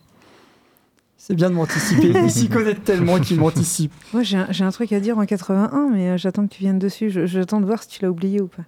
[1.16, 2.08] C'est bien de m'anticiper.
[2.24, 3.92] Il s'y connaît tellement qu'il m'anticipe.
[4.12, 7.08] Moi, j'ai un, truc à dire en 81, mais euh, j'attends que tu viennes dessus.
[7.08, 8.64] Je- J'attends de voir si tu l'as oublié ou pas.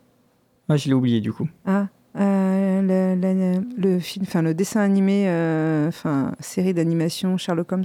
[0.68, 1.48] Moi, je l'ai oublié du coup.
[1.64, 1.86] Ah,
[2.18, 7.84] euh, le, le- le film, enfin le dessin animé, euh, enfin série d'animation Sherlock Holmes.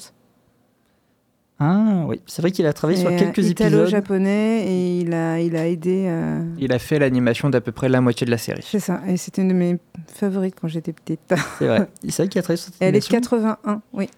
[1.64, 3.68] Ah oui, c'est vrai qu'il a travaillé sur C'est, quelques euh, épisodes.
[3.70, 6.06] Italo-japonais et il a, il a aidé.
[6.08, 8.64] euh, Il a fait l'animation d'à peu près la moitié de la série.
[8.66, 11.20] C'est ça, et c'était une de mes favorites quand j'étais petite.
[11.60, 11.88] C'est vrai.
[12.10, 13.38] C'est vrai qu'il a travaillé sur cette Et elle est de animation.
[13.60, 14.10] 81, oui.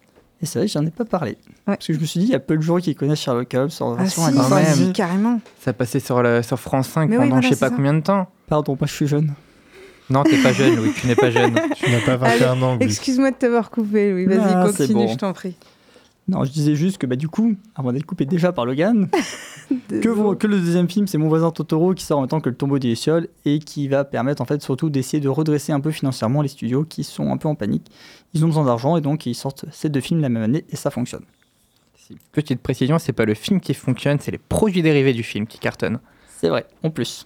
[0.42, 1.32] Et c'est vrai que j'en ai pas parlé.
[1.32, 1.76] Ouais.
[1.78, 3.54] Parce que je me suis dit, il y a peu de gens qui connaissent Sherlock
[3.54, 4.44] Holmes en Ah version si, animée.
[4.50, 4.66] quand même.
[4.74, 5.40] si, carrément.
[5.62, 7.76] Ça passait sur, le- sur France 5 Mais oui, pendant voilà, je sais pas ça.
[7.76, 8.28] combien de temps.
[8.48, 9.34] Pardon, moi je suis jeune.
[10.10, 11.56] Non, t'es pas jeune, Louis, tu n'es pas jeune.
[11.76, 12.84] Tu n'as pas 21 ans, Louis.
[12.86, 14.26] Excuse-moi de t'avoir coupé, Louis.
[14.26, 15.12] Vas-y, Ah, c'est continue, bon.
[15.14, 15.56] je t'en prie.
[16.28, 19.10] Non, je disais juste que bah, du coup, avant d'être coupé déjà par Logan,
[20.02, 22.40] que, vous- que le deuxième film, c'est Mon voisin Totoro qui sort en même temps
[22.42, 25.72] que Le tombeau des Lucioles et qui va permettre en fait surtout d'essayer de redresser
[25.74, 27.90] un peu financièrement les studios qui sont un peu en panique.
[28.34, 30.76] Ils ont besoin d'argent et donc ils sortent ces deux films la même année et
[30.78, 31.24] ça fonctionne.
[32.34, 35.58] Petite précision, c'est pas le film qui fonctionne, c'est les produits dérivés du film qui
[35.60, 36.00] cartonnent.
[36.38, 37.26] C'est vrai, en plus.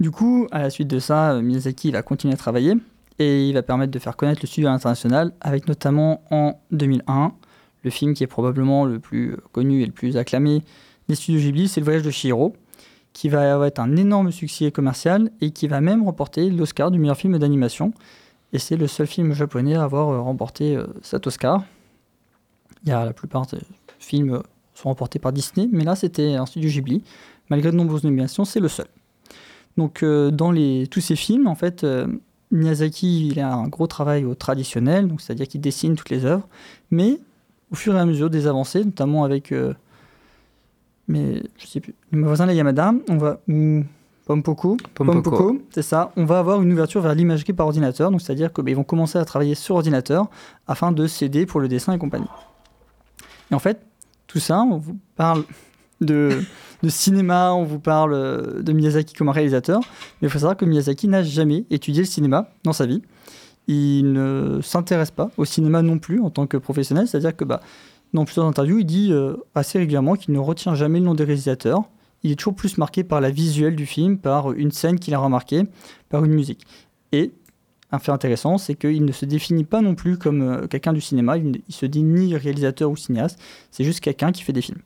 [0.00, 2.74] Du coup, à la suite de ça, euh, Miyazaki va continuer à travailler
[3.18, 7.32] et il va permettre de faire connaître le studio à l'international avec notamment en 2001
[7.84, 10.62] le film qui est probablement le plus connu et le plus acclamé
[11.08, 12.56] des studios Ghibli, c'est Le voyage de Chihiro,
[13.12, 17.16] qui va être un énorme succès commercial et qui va même remporter l'Oscar du meilleur
[17.16, 17.92] film d'animation.
[18.52, 21.64] Et c'est le seul film japonais à avoir euh, remporté euh, cet Oscar.
[22.84, 23.58] Il y a la plupart des
[23.98, 24.42] films euh,
[24.74, 27.02] sont remportés par Disney, mais là c'était un studio Ghibli.
[27.50, 28.86] Malgré de nombreuses nominations, c'est le seul.
[29.76, 32.06] Donc euh, dans les, tous ces films, en fait, euh,
[32.50, 36.46] Miyazaki il a un gros travail au traditionnel, donc c'est-à-dire qu'il dessine toutes les œuvres,
[36.90, 37.18] mais
[37.72, 39.74] au fur et à mesure des avancées, notamment avec, euh,
[41.08, 43.82] mais je sais plus, mes voisins les Yamada, on va ou
[44.26, 45.60] Pompoko, Pompoko.
[45.70, 46.10] c'est ça.
[46.16, 49.24] On va avoir une ouverture vers l'imagerie par ordinateur, donc c'est-à-dire qu'ils vont commencer à
[49.26, 50.30] travailler sur ordinateur
[50.66, 52.28] afin de s'aider pour le dessin et compagnie.
[53.50, 53.84] Et en fait,
[54.26, 55.44] tout ça, on vous parle
[56.00, 56.40] de,
[56.84, 59.80] de cinéma, on vous parle euh, de Miyazaki comme un réalisateur,
[60.20, 63.02] mais il faut savoir que Miyazaki n'a jamais étudié le cinéma dans sa vie.
[63.66, 67.60] Il ne s'intéresse pas au cinéma non plus en tant que professionnel, c'est-à-dire que bah,
[68.12, 71.24] dans plusieurs interviews, il dit euh, assez régulièrement qu'il ne retient jamais le nom des
[71.24, 71.84] réalisateurs.
[72.22, 75.18] Il est toujours plus marqué par la visuelle du film, par une scène qu'il a
[75.18, 75.62] remarquée,
[76.10, 76.66] par une musique.
[77.12, 77.32] Et
[77.92, 81.00] un fait intéressant, c'est qu'il ne se définit pas non plus comme euh, quelqu'un du
[81.00, 83.38] cinéma, il il se dit ni réalisateur ou cinéaste,
[83.70, 84.80] c'est juste quelqu'un qui fait des films.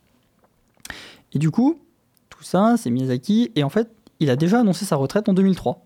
[1.32, 1.80] Et du coup,
[2.38, 5.84] tout ça, c'est Miyazaki, et en fait, il a déjà annoncé sa retraite en 2003.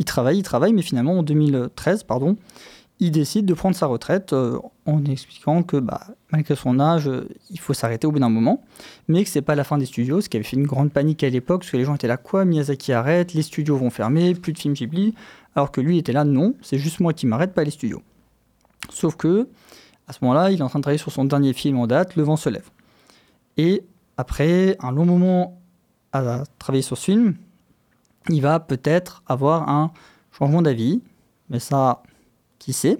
[0.00, 2.36] Il travaille, il travaille, mais finalement, en 2013, pardon,
[2.98, 6.00] il décide de prendre sa retraite euh, en expliquant que bah,
[6.32, 7.08] malgré son âge,
[7.50, 8.64] il faut s'arrêter au bout d'un moment,
[9.06, 11.22] mais que c'est pas la fin des studios, ce qui avait fait une grande panique
[11.22, 14.34] à l'époque, parce que les gens étaient là, quoi, Miyazaki arrête, les studios vont fermer,
[14.34, 15.14] plus de films Ghibli,
[15.54, 18.02] alors que lui était là, non, c'est juste moi qui m'arrête, pas les studios.
[18.90, 19.46] Sauf que,
[20.08, 22.16] à ce moment-là, il est en train de travailler sur son dernier film en date,
[22.16, 22.68] Le vent se lève.
[23.56, 23.84] Et
[24.16, 25.60] après un long moment
[26.12, 27.34] à travailler sur ce film,
[28.28, 29.92] il va peut-être avoir un
[30.30, 31.00] changement d'avis,
[31.50, 32.02] mais ça,
[32.58, 32.98] qui sait?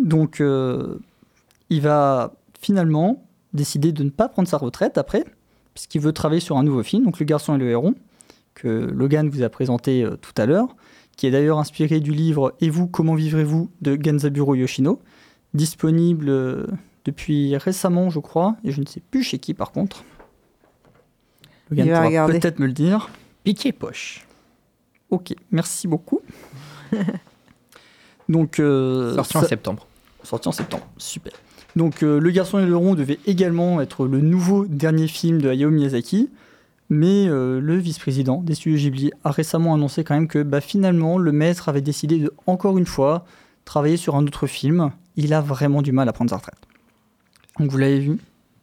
[0.00, 0.98] Donc, euh,
[1.68, 5.24] il va finalement décider de ne pas prendre sa retraite après,
[5.74, 7.94] puisqu'il veut travailler sur un nouveau film, donc Le garçon et le héron,
[8.54, 10.76] que Logan vous a présenté euh, tout à l'heure,
[11.16, 13.70] qui est d'ailleurs inspiré du livre Et vous, comment vivrez-vous?
[13.80, 15.00] de Genzaburo Yoshino,
[15.54, 16.66] disponible euh,
[17.04, 20.04] depuis récemment, je crois, et je ne sais plus chez qui par contre.
[21.72, 22.38] Logan Il va pourra regarder.
[22.40, 23.08] peut-être me le dire.
[23.44, 24.26] Piqué poche.
[25.10, 26.20] Ok, merci beaucoup.
[28.28, 29.86] Donc, euh, Sorti en ça- septembre.
[30.22, 31.32] sorti en septembre, super.
[31.76, 35.48] Donc, euh, Le Garçon et le Rond devait également être le nouveau dernier film de
[35.48, 36.30] Hayao Miyazaki,
[36.90, 41.18] mais euh, le vice-président des studios Ghibli a récemment annoncé quand même que bah, finalement,
[41.18, 43.24] le maître avait décidé de, encore une fois,
[43.64, 44.92] travailler sur un autre film.
[45.16, 46.58] Il a vraiment du mal à prendre sa retraite.
[47.58, 48.18] Donc, vous l'avez vu,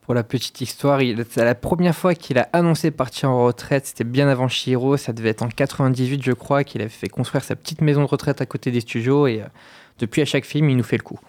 [0.10, 4.04] Pour la petite histoire, c'est la première fois qu'il a annoncé partir en retraite, c'était
[4.04, 7.56] bien avant Shiro, ça devait être en 98 je crois, qu'il avait fait construire sa
[7.56, 9.46] petite maison de retraite à côté des studios et euh,
[10.00, 11.20] depuis à chaque film il nous fait le coup.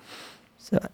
[0.57, 0.89] C'est vrai.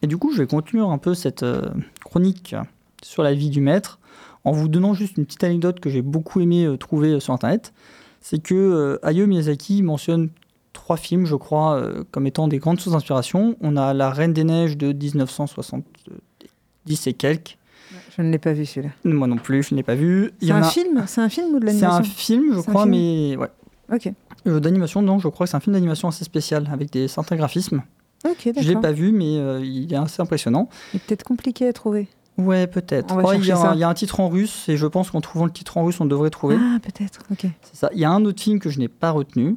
[0.00, 1.68] Et du coup, je vais conclure un peu cette euh,
[2.02, 2.56] chronique
[3.02, 3.98] sur la vie du maître
[4.44, 7.74] en vous donnant juste une petite anecdote que j'ai beaucoup aimé euh, trouver sur Internet.
[8.22, 10.30] C'est que Hayao Miyazaki mentionne
[10.72, 13.56] trois films, je crois, comme étant des grandes sources d'inspiration.
[13.60, 14.92] On a La Reine des Neiges de
[16.86, 17.58] 1970 et quelques.
[18.16, 18.92] Je ne l'ai pas vu celui-là.
[19.04, 20.32] Moi non plus, je ne l'ai pas vu.
[20.40, 21.04] C'est un a- film?
[21.06, 22.14] C'est un film ou de C'est un l'animation?
[22.14, 23.48] film, je crois, film mais ouais.
[23.92, 24.12] Ok.
[24.46, 27.36] Euh, D'animation, non, je crois que c'est un film d'animation assez spécial avec des certains
[27.36, 27.82] graphismes.
[28.24, 28.80] Ok, Je l'ai d'accord.
[28.82, 30.68] pas vu, mais euh, il est assez impressionnant.
[30.92, 32.08] Il est peut-être compliqué à trouver.
[32.38, 33.14] Ouais, peut-être.
[33.34, 35.20] Il, y a un, il y a un titre en russe et je pense qu'en
[35.20, 36.56] trouvant le titre en russe, on devrait trouver.
[36.58, 37.20] Ah, peut-être.
[37.30, 37.46] Ok.
[37.62, 37.90] C'est ça.
[37.92, 39.56] Il y a un autre film que je n'ai pas retenu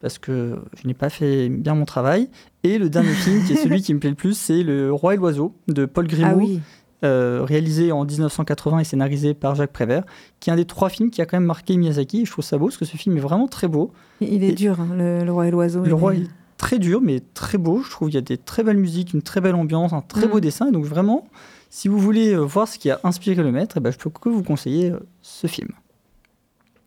[0.00, 2.28] parce que je n'ai pas fait bien mon travail.
[2.64, 5.14] Et le dernier film, qui est celui qui me plaît le plus, c'est Le Roi
[5.14, 6.60] et l'Oiseau de Paul Grimaud, Ah oui.
[7.04, 10.04] euh, réalisé en 1980 et scénarisé par Jacques Prévert,
[10.40, 12.22] qui est un des trois films qui a quand même marqué Miyazaki.
[12.22, 13.92] Et je trouve ça beau parce que ce film est vraiment très beau.
[14.20, 15.82] Il est Et- dur, hein, le, le roi et l'oiseau.
[15.84, 16.28] Le Roi est- est
[16.58, 17.82] très dur, mais très beau.
[17.82, 20.26] Je trouve qu'il y a des très belles musiques, une très belle ambiance, un très
[20.26, 20.40] beau Mhm.
[20.40, 20.68] dessin.
[20.68, 21.28] Et donc vraiment,
[21.70, 24.10] si vous voulez euh, voir ce qui a inspiré le maître, eh ben, je peux
[24.10, 25.68] que vous conseiller euh, ce film.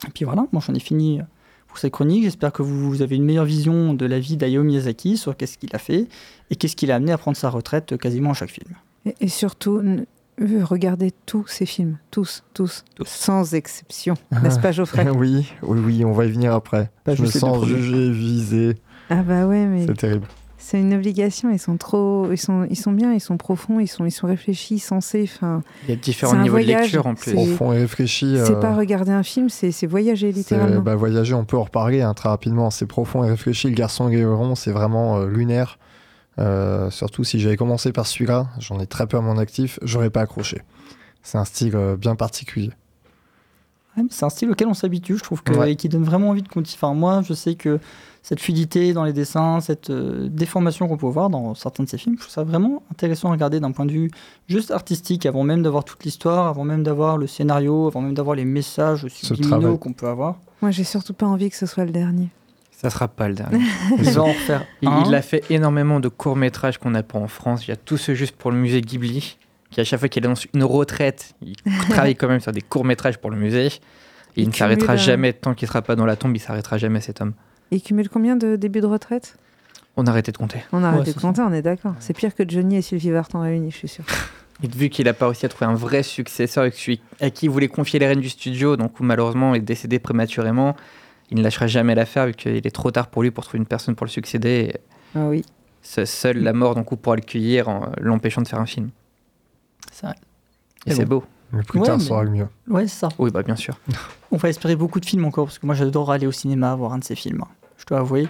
[0.08, 1.20] Et puis voilà, moi j'en ai fini
[1.70, 2.24] pour cette chronique.
[2.24, 5.70] J'espère que vous avez une meilleure vision de la vie d'Hayao Miyazaki sur qu'est-ce qu'il
[5.74, 6.08] a fait
[6.50, 8.76] et qu'est-ce qu'il a amené à prendre sa retraite quasiment à chaque film.
[9.06, 9.78] Et, et surtout,
[10.42, 13.08] euh, regardez tous ces films, tous, tous, Tous.
[13.08, 16.92] sans exception, n'est-ce pas Geoffrey oui, oui, oui, on va y venir après.
[17.04, 18.76] Pas je me sens jugé, visé.
[19.10, 20.28] Ah bah ouais, mais C'est terrible.
[20.60, 21.50] C'est une obligation.
[21.50, 24.28] Ils sont trop, ils sont, ils sont bien, ils sont profonds, ils sont, ils sont
[24.28, 25.24] réfléchis, sensés.
[25.34, 27.32] Enfin, Il y a différents niveaux de lecture en plus.
[27.32, 28.36] c'est- Profond et réfléchi.
[28.46, 30.82] c'est euh, pas regarder un film, c'est c'est voyager littéralement.
[30.82, 32.70] bah, voyager, on peut en reparler hein, très rapidement.
[32.70, 33.70] C'est profond et réfléchi.
[33.70, 35.80] Le garçon guéron, c'est vraiment euh, lunaire.
[36.38, 40.10] Euh, surtout si j'avais commencé par celui-là, j'en ai très peu à mon actif, j'aurais
[40.10, 40.62] pas accroché.
[41.24, 42.72] C'est un style euh, bien particulier.
[44.10, 45.74] C'est un style auquel on s'habitue, je trouve, que, Ouais.
[45.74, 46.78] et qui donne vraiment envie de continuer.
[46.82, 47.80] Enfin, moi, je sais que
[48.22, 51.98] cette fluidité dans les dessins, cette euh, déformation qu'on peut voir dans certains de ces
[51.98, 54.12] films, je trouve ça vraiment intéressant à regarder d'un point de vue
[54.48, 58.36] juste artistique, avant même d'avoir toute l'histoire, avant même d'avoir le scénario, avant même d'avoir
[58.36, 60.36] les messages subliminaux qu'on peut avoir.
[60.62, 62.30] Moi, j'ai surtout pas envie que ce soit le dernier.
[62.72, 63.60] Ça sera pas le dernier.
[64.82, 65.14] Il en un.
[65.14, 67.66] a fait énormément de courts-métrages qu'on n'a pas en France.
[67.68, 69.38] Il y a tout ce juste pour le musée Ghibli,
[69.72, 71.56] qui à chaque fois qu'il annonce une retraite, il
[71.90, 73.68] travaille quand même sur des courts-métrages pour le musée.
[73.68, 73.72] Et
[74.38, 76.40] il, Il ne s'arrêtera cumule, euh, jamais tant qu'il sera pas dans la tombe, il
[76.40, 77.34] s'arrêtera jamais cet homme.
[77.72, 79.36] Il cumule combien de débuts de retraite?
[79.98, 80.64] On a arrêté de compter.
[80.72, 81.94] On a arrêté de compter, on est d'accord.
[82.00, 84.06] C'est pire que Johnny et Sylvie Vartan réunis, je suis sûr.
[84.64, 87.30] Et vu qu'il n'a pas réussi à trouver un vrai successeur et que celui à
[87.30, 90.76] qui il voulait confier les rênes du studio, donc où malheureusement il est décédé prématurément,
[91.32, 93.66] il ne lâchera jamais l'affaire vu qu'il est trop tard pour lui pour trouver une
[93.66, 94.74] personne pour le succéder.
[94.74, 94.80] Et
[95.16, 95.44] Ah oui.
[95.82, 98.90] se- seule la mort donc, pourra le cueillir en l'empêchant de faire un film.
[99.92, 100.16] C'est vrai.
[100.86, 101.24] Et c'est beau.
[101.52, 102.48] Mais plus Ouais, tard mais- sera le mieux.
[102.68, 103.10] Ouais, c'est ça.
[103.18, 103.78] Oui, bah bien sûr.
[104.32, 106.94] On va espérer beaucoup de films encore, parce que moi j'adore aller au cinéma voir
[106.94, 107.48] un de ces films, hein,
[107.78, 108.28] je dois avouer.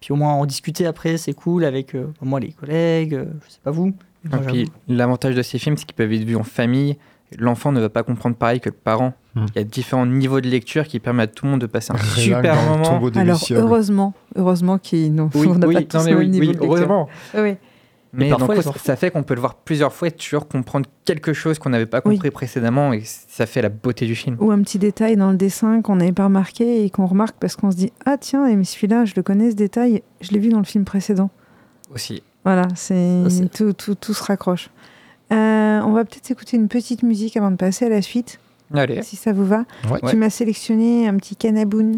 [0.00, 3.52] Puis au moins en discuter après, c'est cool avec euh, moi les collègues, euh, je
[3.52, 3.92] sais pas vous.
[4.24, 6.96] Et moi, puis l'avantage de ces films, c'est qu'ils peuvent être vus en famille.
[7.38, 9.14] L'enfant ne va pas comprendre pareil que le parent.
[9.34, 9.46] Hmm.
[9.54, 11.92] Il y a différents niveaux de lecture qui permettent à tout le monde de passer
[11.92, 12.82] un super le moment.
[12.84, 13.58] tombeau des Alors, Lucioles.
[13.60, 16.30] heureusement, heureusement qu'ils n'ont Oui, on n'a oui, pas non, tous mais le oui, même
[16.30, 16.70] niveau oui, de lecture.
[16.72, 17.08] heureusement.
[17.34, 17.54] Oui.
[18.14, 21.32] Mais parfois, donc, ça- fait qu'on peut le voir plusieurs fois et toujours comprendre quelque
[21.32, 24.36] chose qu'on n'avait pas compris précédemment et ça fait la beauté du film.
[24.38, 27.56] Ou un petit détail dans le dessin qu'on n'avait pas remarqué et qu'on remarque parce
[27.56, 30.50] qu'on se dit Ah tiens, mais celui-là, je le connais ce détail, je l'ai vu
[30.50, 31.30] dans le film précédent.
[31.94, 32.22] Aussi.
[32.44, 33.22] Voilà, c'est
[33.54, 34.68] tout, tout, tout se raccroche.
[35.32, 38.38] Euh, on va peut-être écouter une petite musique avant de passer à la suite,
[38.74, 39.02] Allez.
[39.02, 39.64] si ça vous va.
[39.90, 40.00] Ouais.
[40.10, 41.92] Tu m'as sélectionné un petit Kanaboon.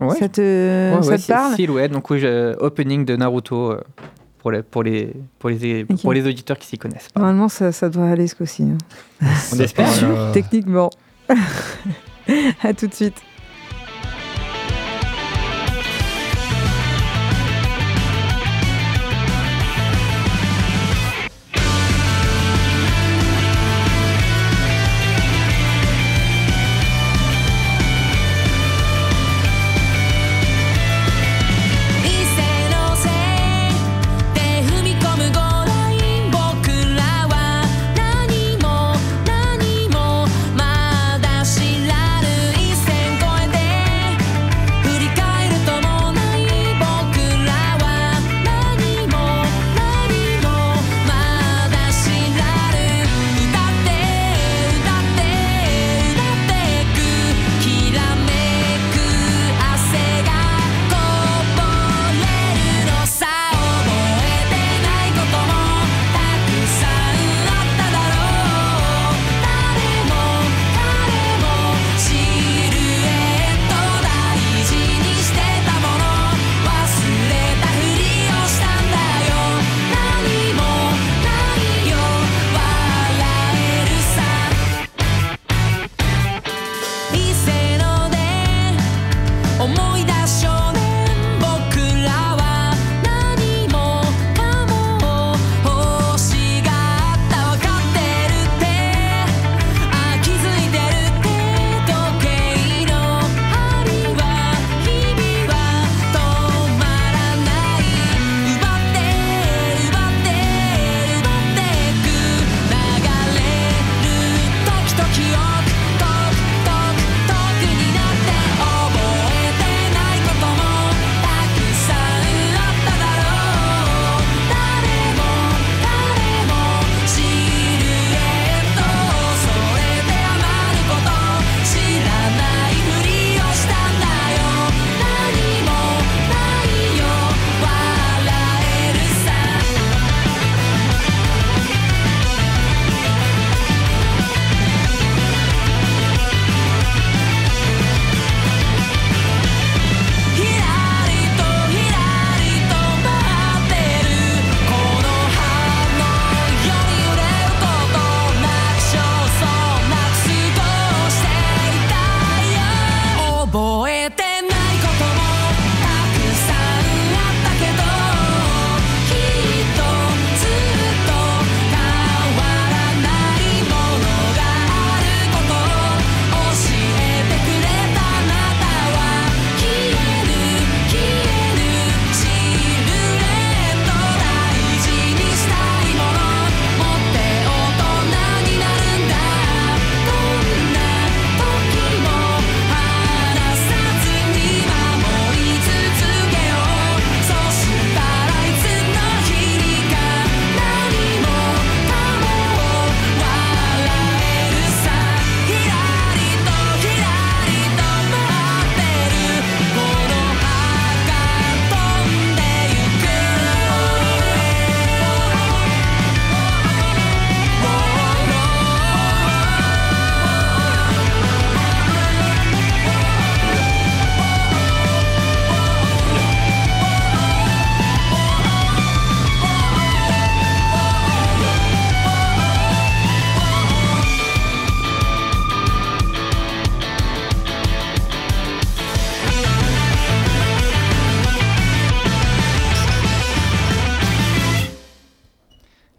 [0.00, 0.14] Ouais.
[0.16, 0.40] Ça te,
[0.96, 1.54] Ouais, ça ouais, te parle?
[1.56, 2.24] Silhouette, donc oui,
[2.60, 3.80] opening de Naruto euh,
[4.44, 6.02] pour les, pour les, pour les, Ok.
[6.02, 7.18] pour les auditeurs qui s'y connaissent pas.
[7.20, 8.64] Normalement, ça, ça devrait aller ce coup-ci.
[8.64, 8.76] hein.
[9.54, 9.88] On espère.
[10.34, 10.90] Techniquement.
[12.62, 13.33] à tout de suite.「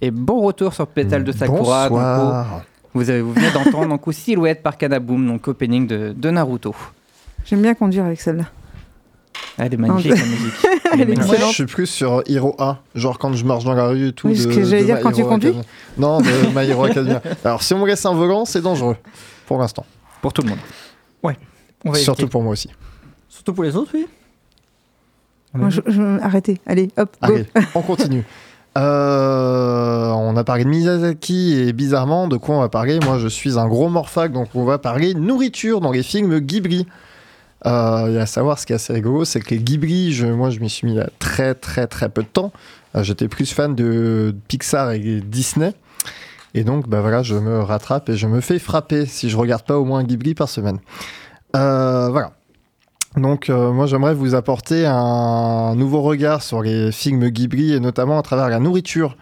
[0.05, 1.89] Et bon retour sur Pétale de Sakura.
[1.89, 2.47] donc, Bonsoir.
[2.59, 2.61] oh,
[2.93, 6.75] vous, avez, vous venez d'entendre donc, oh, Silhouette par Kanaboom, donc opening de, de Naruto.
[7.43, 8.45] J'aime bien conduire avec celle-là.
[9.57, 10.53] Elle est magnifique la musique.
[10.93, 11.39] Elle est magnifique.
[11.47, 14.27] Je suis plus sur Hero A, genre quand je marche dans la rue et tout.
[14.27, 15.47] Oui, ce de- que j'allais dire quand tu conduis.
[15.49, 15.65] Academia.
[15.97, 17.21] Non, de My Hero Academia.
[17.43, 18.97] Alors, si on me laisse un volant, c'est dangereux,
[19.47, 19.87] pour l'instant.
[20.21, 20.59] Pour tout le monde.
[21.87, 22.31] On va Surtout éviter.
[22.31, 22.69] pour moi aussi.
[23.27, 24.07] Surtout pour les autres, oui.
[25.55, 27.33] Moi, je, je- Arrêtez, allez, hop, go.
[27.33, 28.23] Allez, on continue.
[28.77, 33.27] Euh, on a parlé de Miyazaki et bizarrement, de quoi on va parler Moi, je
[33.27, 36.85] suis un gros morphag, donc on va parler nourriture dans les films Ghibli.
[37.65, 40.49] Euh, et à savoir, ce qui est assez rigolo, c'est que les Ghibli, je, moi,
[40.49, 42.51] je m'y suis mis il y a très, très, très peu de temps.
[42.95, 45.73] Euh, J'étais plus fan de Pixar et Disney.
[46.53, 49.63] Et donc, bah voilà, je me rattrape et je me fais frapper si je regarde
[49.63, 50.79] pas au moins Ghibli par semaine.
[51.55, 52.31] Euh, voilà.
[53.17, 58.19] Donc, euh, moi, j'aimerais vous apporter un nouveau regard sur les films Ghibli et notamment
[58.19, 59.15] à travers la nourriture,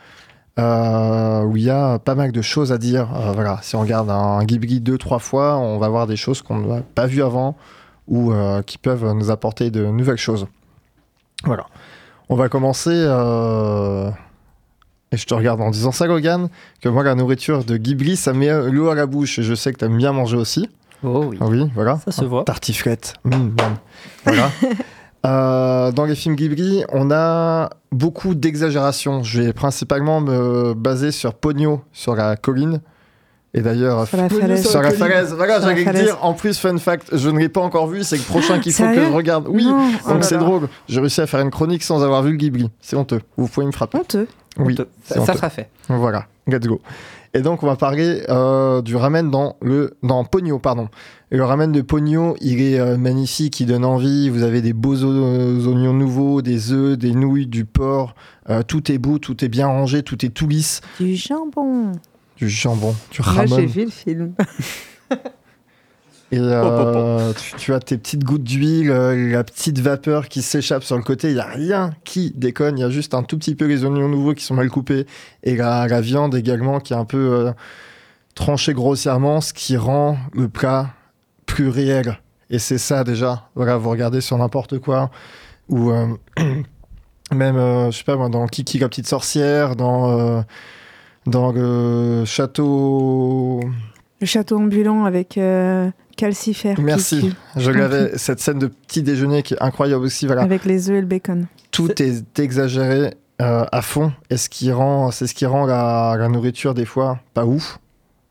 [0.58, 3.08] euh, où il y a pas mal de choses à dire.
[3.16, 6.42] Euh, voilà, si on regarde un Ghibli deux, trois fois, on va voir des choses
[6.42, 7.56] qu'on n'a pas vues avant
[8.10, 8.34] ou
[8.66, 10.46] qui peuvent nous apporter de nouvelles choses.
[11.46, 11.68] Voilà.
[12.28, 12.92] On va commencer.
[15.12, 16.50] Et je te regarde en disant ça, Logan,
[16.82, 19.40] que moi, la nourriture de Ghibli, ça met l'eau à la bouche.
[19.40, 20.68] Et je sais que tu aimes bien manger aussi.
[21.04, 21.38] Oh oui.
[21.42, 22.00] Ah Oui, voilà.
[22.06, 22.44] Ça se voit.
[22.44, 23.14] Tartiflette.
[23.26, 23.76] Mmh, miam.
[24.26, 24.50] voilà.
[25.26, 29.24] Euh, dans les films Ghibli, on a beaucoup d'exagération.
[29.24, 32.82] Je vais principalement me baser sur Pogno, sur la colline.
[33.54, 34.68] Et d'ailleurs, Sur la falaise.
[34.70, 35.34] sur la falaise.
[35.34, 36.18] Voilà, j'allais dire.
[36.22, 38.04] En plus, fun fact, je ne l'ai pas encore vu.
[38.04, 39.46] C'est le prochain qu'il faut que je regarde.
[39.48, 40.68] Oui, Non, oh donc là c'est drôle.
[40.90, 42.70] J'ai réussi à faire une chronique sans avoir vu le Ghibli.
[42.82, 43.22] C'est honteux.
[43.38, 44.00] Vous pouvez me frapper.
[44.00, 44.28] Honteux.
[44.58, 44.90] Oui, Honteux.
[45.06, 45.70] Ça, ça sera fait.
[45.88, 46.82] Voilà, let's go.
[47.36, 50.88] Et donc on va parler euh, du ramen dans le dans Pogno, pardon.
[51.32, 54.30] Et le ramen de Pogno, il est euh, magnifique, il donne envie.
[54.30, 58.14] Vous avez des beaux o- oignons nouveaux, des œufs, des nouilles, du porc.
[58.50, 60.82] Euh, tout est beau, tout est bien rangé, tout est tout lisse.
[61.00, 61.94] Du jambon.
[62.38, 63.66] Du jambon, du Moi, j'ai ramen.
[63.68, 64.34] vu le film.
[66.32, 70.84] Et euh, tu, tu as tes petites gouttes d'huile, euh, la petite vapeur qui s'échappe
[70.84, 71.30] sur le côté.
[71.30, 72.78] Il n'y a rien qui déconne.
[72.78, 75.06] Il y a juste un tout petit peu les oignons nouveaux qui sont mal coupés.
[75.44, 77.52] Et la, la viande également qui est un peu euh,
[78.36, 80.90] tranchée grossièrement, ce qui rend le plat
[81.46, 82.20] plus réel.
[82.50, 83.50] Et c'est ça déjà.
[83.56, 85.10] Voilà, vous regardez sur n'importe quoi.
[85.70, 86.08] Ou euh,
[87.32, 90.42] même, euh, je sais pas moi, dans Kiki la petite sorcière, dans, euh,
[91.26, 93.62] dans le château.
[94.22, 96.76] Le château ambulant avec euh, calcifère.
[96.76, 97.20] qui Merci.
[97.22, 100.26] tue, Je l'avais, cette scène de petit déjeuner qui est incroyable aussi.
[100.28, 101.48] Voilà, Avec les œufs et le bacon.
[101.72, 104.14] tout est exagéré euh, à fond.
[104.30, 107.80] Et ce qui rend, c'est ce qui rend la, la nourriture des fois pas ouf.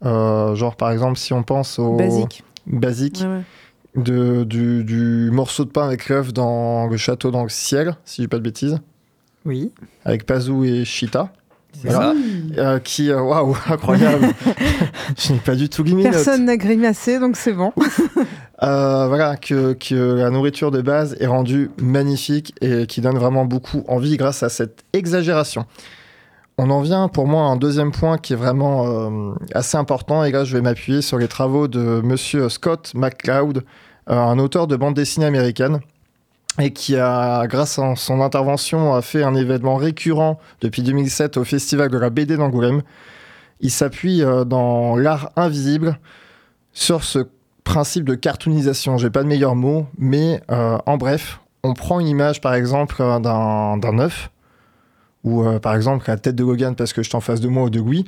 [0.05, 2.43] Euh, genre par exemple, si on pense au Basique.
[2.67, 4.03] basique Ouais, ouais.
[4.03, 8.17] de, du, du morceau de pain avec l'œuf dans le château dans le ciel, si
[8.23, 8.79] je dis pas de bêtises,
[9.45, 9.71] Oui.
[10.05, 11.33] avec Pazou et Chita,
[11.81, 12.15] C'est Voilà.
[12.59, 14.29] Euh, qui, euh, waouh, incroyable.
[15.19, 15.85] je n'ai pas du tout.
[15.85, 17.73] Personne n'a grimacé, donc c'est bon.
[18.63, 23.45] Euh, voilà, que, que la nourriture de base est rendue magnifique et qui donne vraiment
[23.45, 25.67] beaucoup envie grâce à cette exagération.
[26.59, 30.23] On en vient pour moi à un deuxième point qui est vraiment euh, assez important
[30.23, 33.65] et là je vais m'appuyer sur les travaux de monsieur Scott McCloud,
[34.11, 35.81] euh, un auteur de bande dessinée américaine
[36.61, 41.45] et qui a, grâce à son intervention, a fait un événement récurrent depuis 2007 au
[41.45, 42.83] Festival de la BD d'Angoulême.
[43.61, 45.99] Il s'appuie euh, dans l'art invisible
[46.73, 47.21] sur ce
[47.65, 48.99] principe de cartoonisation.
[48.99, 52.97] J'ai pas de meilleur mot, mais euh, en bref, on prend une image par exemple
[53.01, 54.31] euh, d'un œuf,
[55.25, 57.71] ou par exemple la tête de Logan parce que je t'en face de moi ou
[57.71, 58.05] de Louis,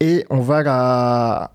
[0.00, 1.50] et on va la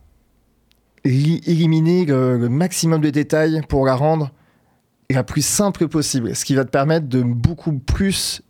[1.03, 4.29] li- éliminer le, le maximum de détails pour la rendre
[5.09, 8.41] la plus simple possible, ce qui va te permettre de beaucoup plus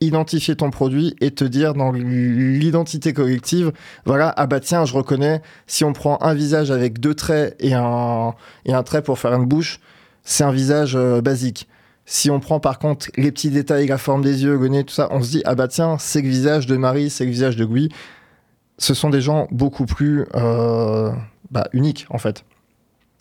[0.00, 3.72] identifier ton produit et te dire dans l'identité collective,
[4.06, 7.74] voilà, ah bah tiens, je reconnais, si on prend un visage avec deux traits et
[7.74, 8.34] un,
[8.64, 9.78] et un trait pour faire une bouche,
[10.24, 11.68] c'est un visage euh, basique.
[12.06, 14.94] Si on prend par contre les petits détails, la forme des yeux, le nez, tout
[14.94, 17.56] ça, on se dit, ah bah tiens, c'est le visage de Marie, c'est le visage
[17.56, 17.90] de Louis.
[18.78, 21.12] Ce sont des gens beaucoup plus euh,
[21.50, 22.44] bah, uniques en fait.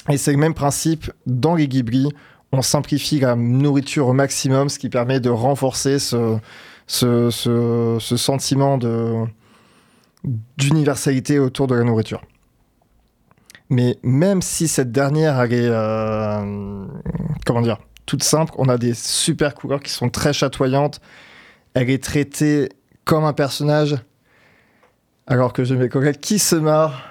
[0.10, 2.10] Et c'est le même principe dans les Ghibli.
[2.52, 6.40] On simplifie la nourriture au maximum, ce qui permet de renforcer ce,
[8.00, 9.26] sentiment de
[10.58, 12.22] d'universalité autour de la nourriture.
[13.70, 16.86] Mais même si cette dernière, elle est, euh,
[17.46, 21.00] comment dire, toute simple, on a des super couleurs qui sont très chatoyantes.
[21.76, 22.70] Elle est traitée
[23.06, 23.98] comme un personnage,
[25.28, 27.09] alors que j'ai mes collègues qui se marrent.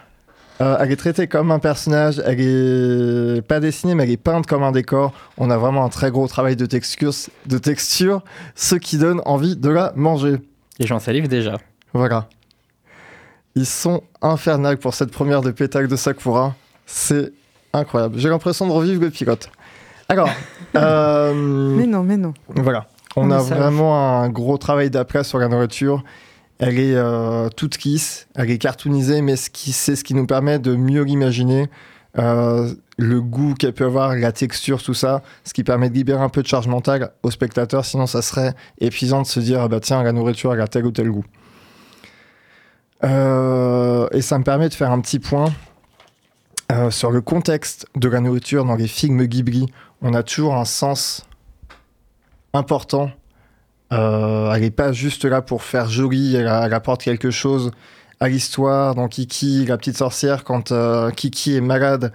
[0.60, 4.46] Euh, elle est traitée comme un personnage, elle est pas dessinée, mais elle est peinte
[4.46, 5.12] comme un décor.
[5.36, 7.12] On a vraiment un très gros travail de texture,
[7.46, 8.24] de texture
[8.56, 10.38] ce qui donne envie de la manger.
[10.80, 11.58] Et j'en salive déjà.
[11.92, 12.28] Voilà.
[13.54, 16.54] Ils sont infernales pour cette première de pétacle de Sakura.
[16.86, 17.32] C'est
[17.72, 18.18] incroyable.
[18.18, 19.50] J'ai l'impression de revivre le pilote.
[20.08, 20.30] Alors,
[20.76, 21.34] euh,
[21.76, 22.34] Mais non, mais non.
[22.48, 22.86] voilà.
[23.16, 26.04] On On a vraiment un gros travail d'après sur la nourriture.
[26.58, 30.74] Elle est euh, toute kiss, elle est cartoonisée, mais c'est ce qui nous permet de
[30.74, 31.68] mieux l'imaginer.
[32.18, 36.20] Euh, le goût qu'elle peut avoir, la texture, tout ça, ce qui permet de libérer
[36.20, 37.84] un peu de charge mentale au spectateur.
[37.84, 40.84] Sinon, ça serait épuisant de se dire ah bah tiens, la nourriture, elle a tel
[40.84, 41.24] ou tel goût.
[43.04, 45.52] Euh, et ça me permet de faire un petit point
[46.72, 49.66] euh, sur le contexte de la nourriture dans les films Ghibli.
[50.02, 51.24] On a toujours un sens
[52.52, 53.10] important.
[53.92, 57.70] Euh, elle n'est pas juste là pour faire joli, elle, elle apporte quelque chose
[58.20, 58.94] à l'histoire.
[58.94, 62.12] Dans Kiki, la petite sorcière, quand euh, Kiki est malade,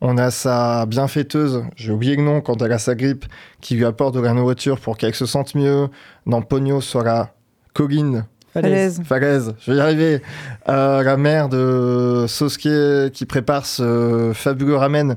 [0.00, 3.24] on a sa bienfaiteuse, j'ai oublié le nom, quand elle a sa grippe,
[3.60, 5.88] qui lui apporte de la nourriture pour qu'elle se sente mieux.
[6.26, 7.32] Dans Pogno, sur la
[7.72, 9.02] colline, Falaise.
[9.04, 10.22] Falaise, je vais y arriver.
[10.68, 15.16] Euh, la mère de Sosuke qui prépare ce fabuleux ramen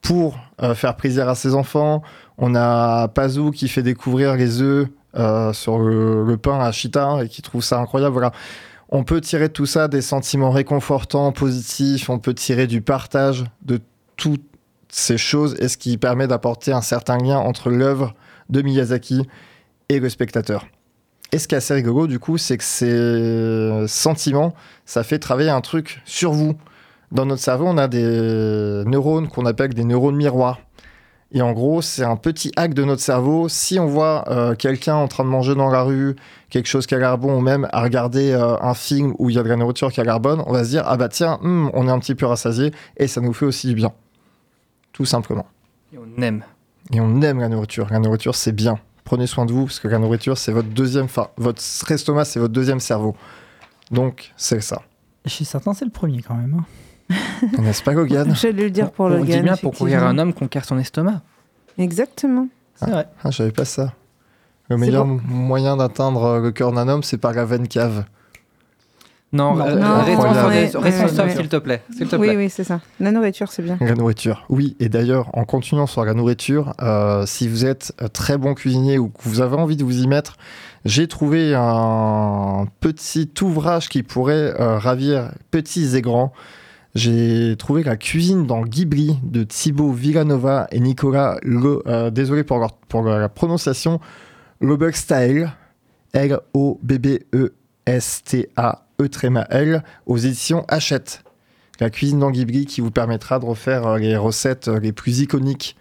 [0.00, 0.36] pour
[0.74, 2.02] faire plaisir à ses enfants.
[2.38, 7.28] On a Pazu qui fait découvrir les œufs euh, sur le, pain à Chita et
[7.28, 8.12] qui trouve ça incroyable.
[8.12, 8.32] Voilà.
[8.88, 12.10] On peut tirer tout ça des sentiments réconfortants, positifs.
[12.10, 13.80] On peut tirer du partage de
[14.16, 14.44] toutes
[14.88, 18.14] ces choses et ce qui permet d'apporter un certain lien entre l'œuvre
[18.50, 19.26] de Miyazaki
[19.88, 20.66] et le spectateur.
[21.32, 24.54] Et ce qui est assez rigolo, du coup, c'est que ces sentiments,
[24.84, 26.54] ça fait travailler un truc sur vous.
[27.10, 30.60] Dans notre cerveau, on a des neurones qu'on appelle des neurones miroirs.
[31.34, 33.48] Et en gros, c'est un petit hack de notre cerveau.
[33.48, 36.14] Si on voit euh, quelqu'un en train de manger dans la rue,
[36.50, 39.36] quelque chose qui a l'air bon, ou même à regarder euh, un film où il
[39.36, 41.08] y a de la nourriture qui a l'air bonne, on va se dire Ah bah
[41.08, 43.92] tiens, hum, on est un petit peu rassasié et ça nous fait aussi du bien.
[44.92, 45.46] Tout simplement.
[45.94, 46.44] Et on aime.
[46.92, 47.86] Et on aime la nourriture.
[47.90, 48.78] La nourriture, c'est bien.
[49.04, 51.06] Prenez soin de vous, parce que la nourriture, c'est votre deuxième...
[51.06, 51.60] Enfin, votre
[51.90, 53.16] estomac, c'est votre deuxième cerveau.
[53.90, 54.82] Donc, c'est ça.
[55.24, 56.56] Chez certains, c'est le premier quand même.
[56.60, 56.64] hein.
[57.58, 59.26] N'est-ce pas, Gogan J'allais le dire pour on Logan.
[59.26, 61.20] dit bien pour courir un homme qu'on son estomac.
[61.78, 62.48] Exactement.
[62.76, 63.06] C'est vrai.
[63.24, 63.92] ah, Je savais pas ça.
[64.68, 65.20] Le meilleur bon.
[65.28, 68.04] moyen d'atteindre euh, le cœur d'un homme, c'est par la veine cave.
[69.34, 69.66] Non, Non.
[69.66, 69.98] euh, Non,
[70.80, 71.30] restons ouais.
[71.34, 71.82] s'il te plaît.
[71.96, 72.36] S'il te Oui, plaît.
[72.36, 72.80] oui, c'est ça.
[73.00, 73.78] La nourriture, c'est bien.
[73.80, 74.44] La nourriture.
[74.50, 78.52] Oui, et d'ailleurs, en continuant sur la nourriture, euh, si vous êtes euh, très bon
[78.54, 80.36] cuisinier ou que vous avez envie de vous y mettre,
[80.84, 86.32] j'ai trouvé un petit ouvrage qui pourrait euh, ravir petits et grands.
[86.94, 93.28] J'ai trouvé la cuisine dans Ghibli de Thibaut Villanova et Nicolas euh, désolé pour, la
[93.30, 93.98] prononciation,
[94.92, 95.50] Style,
[96.12, 96.68] L-O-B-B-E-S-T-A-E
[99.08, 101.24] tréma L, aux éditions Hachette
[101.80, 105.20] la cuisine dans Ghibli qui vous permettra de refaire euh, les recettes euh, les plus
[105.20, 105.76] iconiques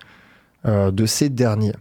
[0.64, 1.74] de ces derniers.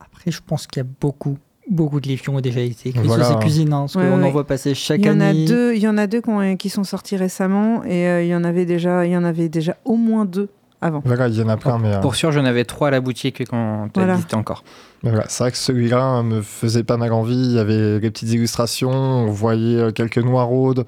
[0.00, 1.38] Après, je pense qu'il y a beaucoup,
[1.70, 3.24] beaucoup de livres qui ont déjà été écrits Voilà.
[3.24, 3.72] sur ces cuisines.
[3.72, 4.26] hein, parce Ouais, qu'on ouais.
[4.26, 5.44] en voit passer chaque Il y en a année.
[5.46, 8.28] deux, il y en a deux qui, ont- qui sont sortis récemment et euh, il
[8.28, 10.48] y en avait déjà, il y en avait déjà au moins deux
[10.82, 11.02] avant.
[11.04, 13.00] Voilà, il y en a plein, mais, euh, Pour sûr, j'en avais trois à la
[13.00, 14.14] boutique quand tu Voilà.
[14.14, 14.64] existais encore.
[15.02, 17.34] voilà, c'est vrai que celui-là me faisait pas mal envie.
[17.34, 20.86] Il y avait les petites illustrations, on voyait euh, quelques noiraudes.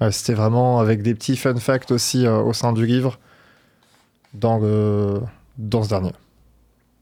[0.00, 3.18] Euh, C'était vraiment avec des petits fun facts aussi euh, au sein du livre
[4.34, 5.20] dans, le,
[5.58, 6.12] dans ce dernier.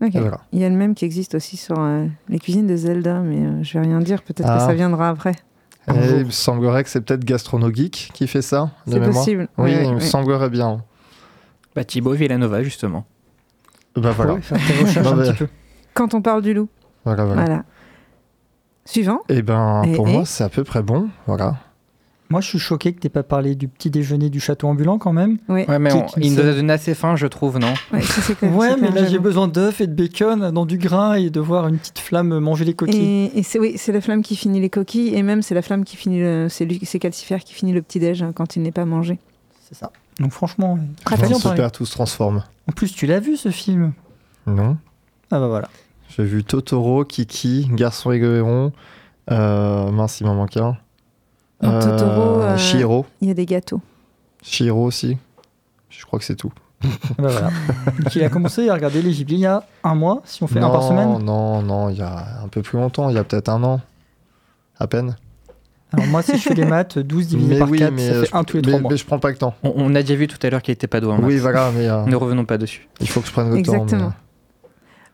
[0.00, 0.40] Voilà.
[0.52, 3.44] Il y a le même qui existe aussi sur euh, les cuisines de Zelda, mais
[3.44, 4.22] euh, je vais rien dire.
[4.22, 4.56] Peut-être Ah.
[4.56, 5.32] que ça viendra après.
[5.88, 6.18] Et Bonjour.
[6.18, 9.48] il me semblerait que c'est peut-être Gastronogeek qui fait ça, C'est possible.
[9.58, 10.82] Oui, il me semblerait bien.
[11.74, 13.04] Bah, Thibaut Villanova, justement.
[13.96, 14.40] Bah voilà, Ouais,
[15.02, 15.48] Non, mais- peu.
[15.94, 16.68] Quand on parle du loup.
[17.04, 17.44] voilà, voilà.
[17.44, 17.64] Voilà.
[18.84, 19.20] Suivant.
[19.28, 21.08] Et ben Et- pour et moi, c'est à peu près bon.
[21.26, 21.56] Voilà.
[22.30, 25.12] Moi, je suis choqué que tu pas parlé du petit déjeuner du château ambulant quand
[25.12, 25.38] même.
[25.48, 25.64] Oui.
[25.66, 27.74] Ouais, mais on- il me nous a donné assez faim, je trouve, non?
[27.92, 30.78] Ouais, ça, c'est clair, Ouais, mais là, j'ai besoin d'œufs et de bacon dans du
[30.78, 33.30] grain et de voir une petite flamme manger les coquilles.
[33.34, 35.62] Et, et c'est oui, c'est la flamme qui finit les coquilles et même c'est la
[35.62, 38.54] flamme qui finit le, c'est lui, c'est Calcifère qui finit le petit déj hein, quand
[38.54, 39.18] il n'est pas mangé.
[39.68, 39.90] C'est ça.
[40.20, 42.44] Donc, franchement, Très super, tout se transforme.
[42.68, 43.92] En plus, tu l'as vu ce film?
[44.46, 44.76] Non.
[45.32, 45.68] Ah bah voilà.
[46.16, 48.72] J'ai vu Totoro, Kiki, Garçon et le héron.
[49.30, 50.76] Euh, mince, il m'en manque un.
[51.60, 53.02] Dans Totoro, euh.
[53.20, 53.80] Il y a des gâteaux.
[54.42, 55.18] Chihiro aussi.
[55.90, 56.52] Je crois que c'est tout.
[57.18, 57.50] Bah voilà.
[57.98, 60.46] Donc, il a commencé à regarder les Ghibli il y a un mois, si on
[60.46, 61.18] fait un par Non, semaine.
[61.24, 63.80] Non, non, il y a un peu plus longtemps, il y a peut-être un an.
[64.78, 65.16] À peine.
[65.92, 68.14] Alors moi, si je fais les maths, 12 divisé mais par oui, 4, mais, ça
[68.14, 68.90] euh, fait je, un tous les mais, 3 mois.
[68.92, 69.54] mais je prends pas le temps.
[69.62, 71.42] on, on a déjà vu tout à l'heure qu'il était pas doué en Oui, maths.
[71.42, 72.88] voilà, mais euh, Ne revenons pas dessus.
[73.00, 74.08] il faut que je prenne le Exactement.
[74.10, 74.12] temps.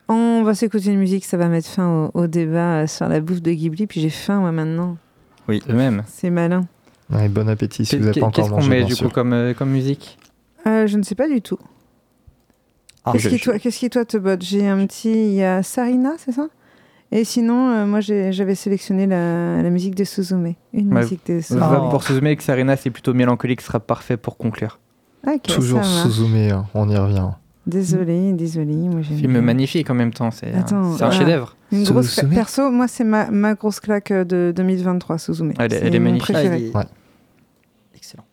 [0.09, 3.19] On va s'écouter une musique, ça va mettre fin au, au débat euh, sur la
[3.19, 3.87] bouffe de Ghibli.
[3.87, 4.95] Puis j'ai faim moi maintenant.
[5.47, 6.03] Oui, eux-mêmes.
[6.07, 6.65] C'est malin.
[7.09, 9.11] Bon appétit si vous n'avez pas encore Qu'est-ce qu'on met du sûr.
[9.11, 10.17] coup euh, comme, musique
[10.65, 11.59] euh, je ne sais pas du tout.
[13.05, 14.41] Ah, qu'est-ce qui, toi- te botte?
[14.43, 15.11] J'ai un petit.
[15.11, 16.47] Il y a Sarina, c'est ça?
[17.13, 20.55] Et sinon, euh, moi, j'avais sélectionné la, musique de Suzume.
[20.73, 21.59] Une bah, musique de Suzume.
[21.59, 24.79] va Pour Suzume Sarina, c'est plutôt mélancolique, ce sera parfait pour conclure.
[25.43, 25.85] Toujours.
[25.85, 27.29] Suzume, hein, on y revient.
[27.67, 28.89] Désolé, désolé.
[29.03, 31.55] Film magnifique en même temps, c'est un, chef-d'œuvre.
[31.71, 35.53] Grosse perso, moi c'est ma, ma, grosse claque de 2023, Suzume.
[35.59, 36.35] Elle, elle est magnifique.
[37.93, 38.23] Excellent.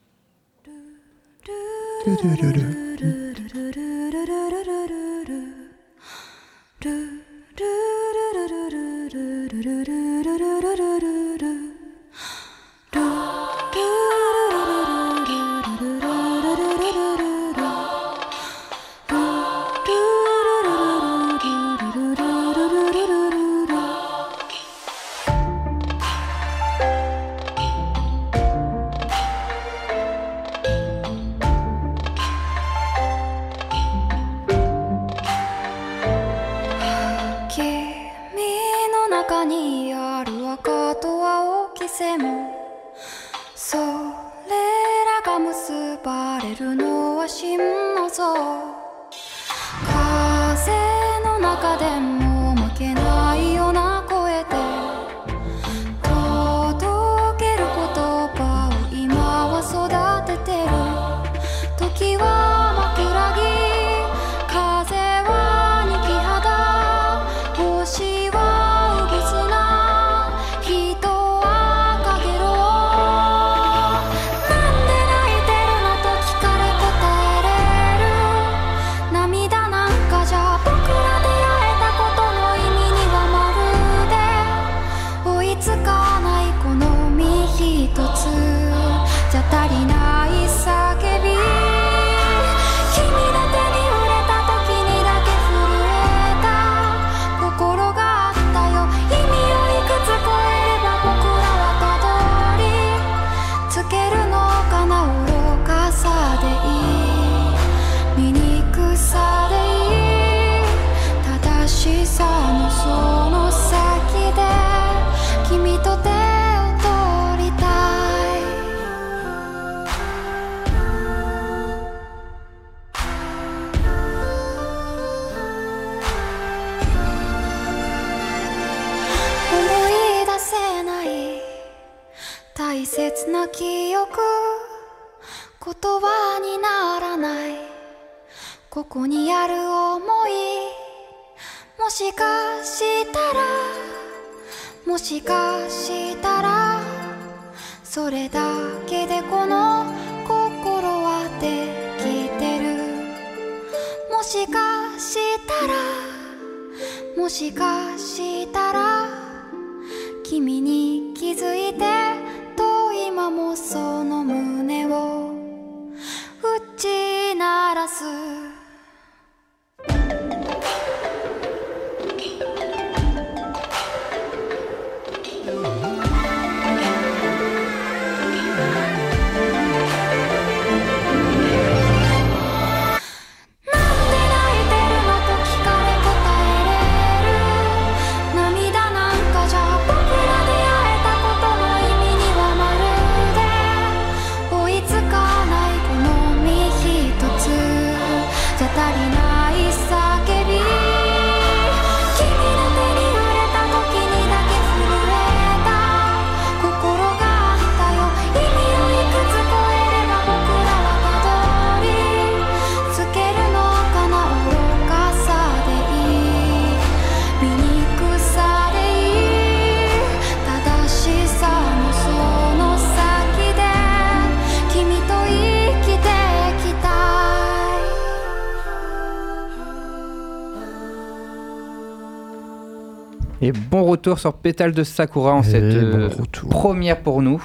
[234.05, 236.11] retour sur Pétale de Sakura en eh, cette euh,
[236.51, 237.43] première pour nous.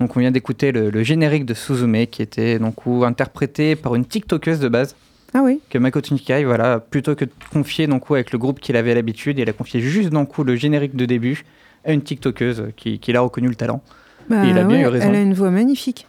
[0.00, 4.58] Donc on vient d'écouter le, générique de Suzume qui était donc interprété par une TikTokeuse
[4.58, 4.96] de base.
[5.34, 5.60] Ah oui.
[5.68, 9.38] Que Makoto Nikai, voilà, plutôt que de confier donc, avec le groupe qu'il avait l'habitude,
[9.38, 11.44] il a confié juste d'un coup le générique de début
[11.84, 13.82] à une TikTokeuse euh, qui, qui a reconnu le talent.
[14.30, 15.08] Bah il a bien eu raison.
[15.08, 16.06] Elle a une voix magnifique.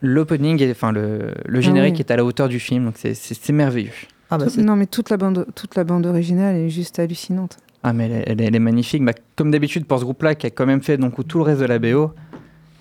[0.00, 3.92] L'opening, enfin le, ah générique est à la hauteur du film, donc c'est merveilleux.
[4.30, 7.58] Ah bah, non mais toute la bande, toute la bande originale est juste hallucinante.
[7.82, 9.04] Ah, mais elle, est magnifique.
[9.04, 11.60] Bah, comme d'habitude, pour ce groupe-là, qui a quand même fait donc, tout le reste
[11.60, 12.12] de la BO,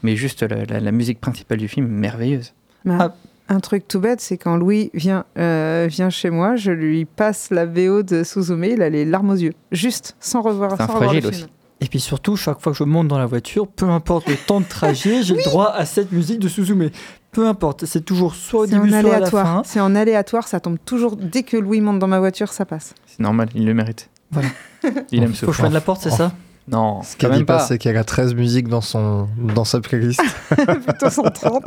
[0.04, 2.54] mais juste la, musique principale du film, merveilleuse.
[2.86, 3.16] Bah, ah.
[3.48, 7.52] Un truc tout bête, c'est quand Louis vient, euh, vient chez moi, je lui passe
[7.52, 9.54] la BO de Suzume, il a les larmes aux yeux.
[9.72, 11.28] Juste, sans revoir, sans un fragile.
[11.28, 11.46] Aussi.
[11.82, 14.62] Et puis surtout, chaque fois que je monte dans la voiture, peu importe le temps
[14.62, 16.90] de trajet, j'ai le droit à cette musique de Suzume.
[17.32, 19.62] Peu importe, c'est toujours soit au début, soit à la fin.
[19.66, 21.16] C'est en aléatoire, ça tombe toujours.
[21.16, 22.96] Dès que Louis monte dans ma voiture, ça passe.
[23.06, 24.10] C'est normal, il le mérite.
[24.32, 24.50] Voilà.
[25.12, 25.70] il aime ce Faut que je choix.
[25.70, 26.32] de la porte, c'est ça
[26.68, 27.64] Non, Ce qu'elle dit pas, pas.
[27.64, 30.22] c'est qu'elle a 13 musiques dans, son, dans sa playlist.
[30.50, 31.64] Plutôt 130.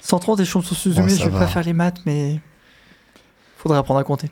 [0.00, 1.38] 130 et chansons Suzume, Bon, ça je vais va.
[1.40, 2.40] pas faire les maths, mais
[3.56, 4.28] faudrait apprendre à compter.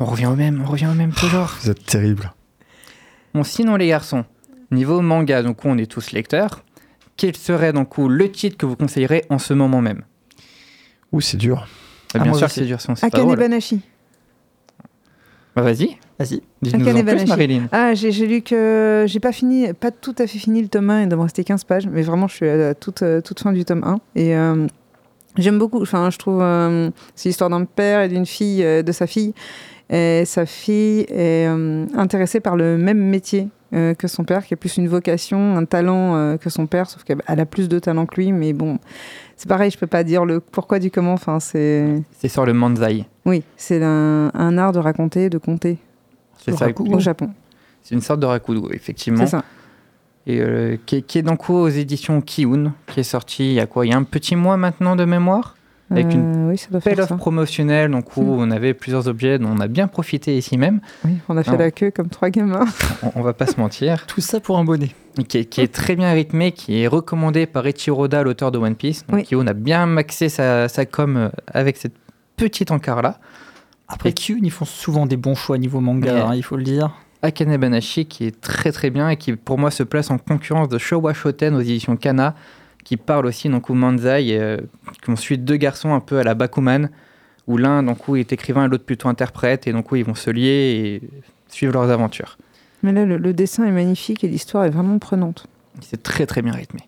[0.00, 1.56] On revient au même, on revient au même toujours.
[1.62, 2.32] Vous êtes terrible.
[3.34, 4.24] Bon, sinon les garçons,
[4.70, 6.62] niveau manga, donc on est tous lecteurs.
[7.16, 10.02] Quel serait donc le titre que vous conseillerez en ce moment même?
[11.12, 11.66] Ouh, c'est dur.
[11.66, 11.70] Ah,
[12.14, 13.34] Ah, Bien moi sûr, c'est dur, c'est pas Akane.
[13.34, 13.80] Banashi.
[15.58, 16.40] Bah, vas-y, Vas-y.
[16.62, 17.26] dis-nous Akane en plus, Banashi.
[17.28, 17.68] Marilyn.
[17.72, 21.02] Ah, j'ai lu que j'ai pas fini, pas tout à fait fini le tome 1,
[21.02, 23.40] il doit me rester 15 pages, mais vraiment je suis à la toute, euh, toute
[23.40, 23.98] fin du tome 1.
[24.14, 24.66] Et euh,
[25.36, 28.92] j'aime beaucoup, enfin je trouve, euh, c'est l'histoire d'un père et d'une fille, euh, de
[28.92, 29.34] sa fille.
[29.90, 34.54] Et sa fille est euh, intéressée par le même métier euh, que son père, qui
[34.54, 37.68] a plus une vocation, un talent euh, que son père, sauf qu'elle elle a plus
[37.68, 38.78] de talent que lui, mais bon,
[39.38, 42.02] c'est pareil, je peux pas dire le pourquoi du comment, enfin c'est...
[42.18, 43.06] C'est sur le Manzai.
[43.24, 45.78] Oui, c'est un, un art de raconter, de conter
[46.38, 46.66] C'est ça.
[46.78, 47.30] au Japon,
[47.82, 49.20] C'est une sorte de rakudo, effectivement.
[49.24, 49.44] c'est ça.
[50.26, 53.60] Et euh, qui, est, qui est donc aux éditions Kiun, qui est sorti il y
[53.60, 53.86] a quoi?
[53.86, 55.54] Il y a un petit mois maintenant de mémoire?
[55.90, 57.14] Avec une Euh, oui, ça doit faire Belle ça.
[57.14, 58.40] offre promotionnelle, donc où Mm.
[58.40, 60.80] on avait plusieurs objets dont on a bien profité ici même.
[61.06, 61.56] Oui, on a fait Non.
[61.58, 62.66] la queue comme trois gamins.
[63.02, 64.04] On, on va pas se mentir.
[64.06, 64.90] Tout ça pour un bonnet.
[65.26, 68.58] Qui est, qui est très bien rythmé, qui est recommandé par Ichiro Oda, l'auteur de
[68.58, 69.04] One Piece.
[69.06, 69.24] Donc Oui.
[69.24, 71.94] Kiun a bien maxé sa, sa com euh, avec cette
[72.36, 73.18] petite encart là.
[73.88, 76.62] Après, Et- Kyun, ils font souvent des bons choix niveau manga, hein, il faut le
[76.62, 76.90] dire.
[77.22, 80.68] Akane Banashi qui est très très bien et qui pour moi se place en concurrence
[80.68, 82.36] de Showa Shoten aux éditions Kana
[82.84, 84.56] qui parle aussi donc au Manzai et, euh,
[85.02, 86.90] qui ont suit deux garçons un peu à la Bakuman
[87.48, 90.14] où l'un donc où est écrivain et l'autre plutôt interprète et donc où ils vont
[90.14, 91.08] se lier et
[91.48, 92.38] suivre leurs aventures.
[92.82, 95.46] Mais là, le, le dessin est magnifique et l'histoire est vraiment prenante.
[95.80, 96.80] C'est très très bien rythmé.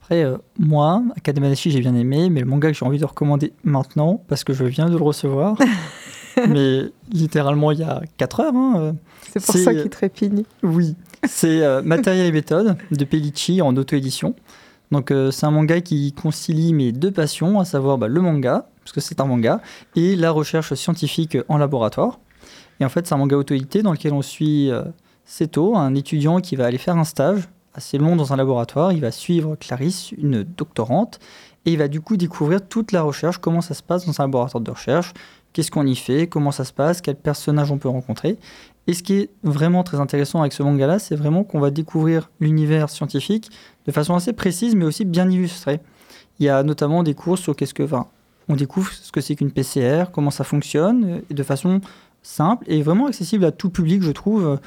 [0.00, 3.52] Après, euh, moi, Akademadashi, j'ai bien aimé, mais le manga que j'ai envie de recommander
[3.64, 5.56] maintenant, parce que je viens de le recevoir,
[6.48, 8.92] mais littéralement il y a 4 heures, hein, euh,
[9.30, 10.44] C'est pour C'est- ça qu'il trépigne.
[10.62, 14.34] Oui, c'est euh, Matériel et méthode de Pellicci en auto-édition.
[14.90, 18.66] Donc euh, c'est un manga qui concilie mes deux passions, à savoir bah, le manga,
[18.82, 19.60] parce que c'est un manga,
[19.96, 22.18] et la recherche scientifique en laboratoire.
[22.80, 24.84] Et en fait c'est un manga auto-édité dans lequel on suit euh,
[25.24, 28.92] Seto, un étudiant qui va aller faire un stage assez long dans un laboratoire.
[28.92, 31.20] Il va suivre Clarisse, une doctorante,
[31.64, 34.24] et il va du coup découvrir toute la recherche, comment ça se passe dans un
[34.24, 35.12] laboratoire de recherche,
[35.52, 38.38] qu'est-ce qu'on y fait, comment ça se passe, quels personnages on peut rencontrer.
[38.86, 42.30] Et ce qui est vraiment très intéressant avec ce manga-là, c'est vraiment qu'on va découvrir
[42.40, 43.50] l'univers scientifique
[43.86, 45.80] de façon assez précise, mais aussi bien illustrée.
[46.40, 47.86] Il y a notamment des cours sur qu'est-ce que,
[48.48, 51.80] on découvre ce que c'est qu'une PCR, comment ça fonctionne, et de façon
[52.28, 54.58] simple et vraiment accessible à tout public, je trouve.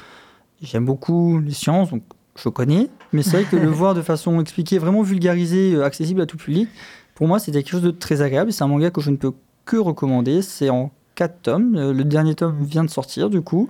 [0.62, 2.02] J'aime beaucoup les sciences, donc
[2.36, 6.20] je connais, mais c'est vrai que le voir de façon expliquée, vraiment vulgarisée, euh, accessible
[6.20, 6.68] à tout public,
[7.14, 8.52] pour moi, c'était quelque chose de très agréable.
[8.52, 9.32] C'est un manga que je ne peux
[9.64, 10.42] que recommander.
[10.42, 11.76] C'est en 4 tomes.
[11.76, 13.68] Euh, Le dernier tome vient de sortir, du coup.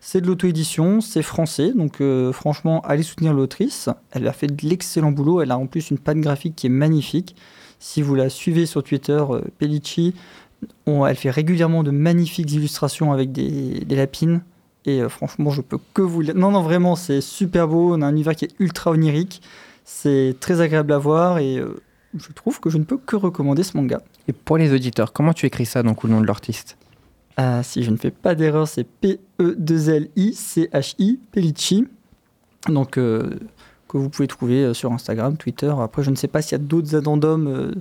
[0.00, 3.88] C'est de l'auto-édition, c'est français, donc euh, franchement, allez soutenir l'autrice.
[4.12, 6.70] Elle a fait de l'excellent boulot, elle a en plus une patte graphique qui est
[6.70, 7.34] magnifique.
[7.80, 10.14] Si vous la suivez sur Twitter, euh, Pellicci,
[10.86, 14.42] on- elle fait régulièrement de magnifiques illustrations avec des, des lapines.
[14.84, 16.22] Et euh, franchement, je peux que vous...
[16.22, 19.42] Non, non, vraiment, c'est super beau, on a un univers qui est ultra onirique.
[19.84, 21.80] C'est très agréable à voir et euh,
[22.16, 24.00] je trouve que je ne peux que recommander ce manga.
[24.28, 26.76] Et pour les auditeurs, comment tu écris ça donc au nom de l'artiste?
[27.36, 28.84] Ah, si je ne fais pas d'erreur, c'est
[29.88, 31.86] P-E-2-L-I-C-H-I, Pellicci.
[32.68, 33.38] Donc, euh,
[33.88, 35.72] que vous pouvez trouver sur Instagram, Twitter.
[35.80, 37.74] Après, je ne sais pas s'il y a d'autres addendums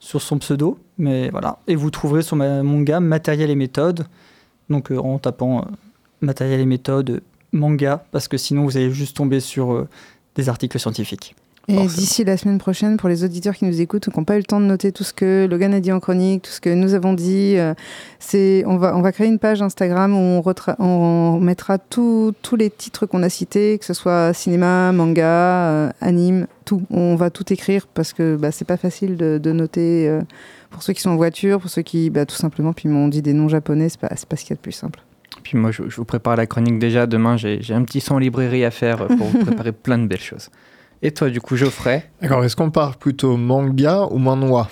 [0.00, 1.58] sur son pseudo, mais voilà.
[1.66, 4.06] Et vous trouverez sur ma, mon gars Matériel et méthode.
[4.68, 5.62] Donc, euh, en tapant euh,
[6.20, 7.20] Matériel et méthode euh,
[7.52, 9.88] manga, parce que sinon, vous allez juste tomber sur euh,
[10.34, 11.34] des articles scientifiques.
[11.68, 14.36] Et d'ici la semaine prochaine, pour les auditeurs qui nous écoutent ou qui n'ont pas
[14.36, 16.62] eu le temps de noter tout ce que Logan a dit en chronique, tout ce
[16.62, 17.74] que nous avons dit, euh,
[18.18, 22.32] c'est on va, on va créer une page Instagram où on, retra- on mettra tous
[22.58, 26.82] les titres qu'on a cités, que ce soit cinéma, manga, euh, anime, tout.
[26.90, 30.22] On va tout écrire parce que bah, c'est pas facile de, de noter euh,
[30.70, 33.20] pour ceux qui sont en voiture, pour ceux qui, bah, tout simplement, puis m'ont dit
[33.20, 35.00] des noms japonais, c'est pas, pas ce qu'il y a de plus simple.
[35.42, 37.06] Puis moi, je, je vous prépare la chronique déjà.
[37.06, 40.18] Demain, j'ai un petit son en librairie à faire pour vous préparer plein de belles
[40.18, 40.48] choses.
[41.02, 44.68] Et toi, du coup, Geoffrey D'accord, est-ce qu'on part plutôt manga ou manhwa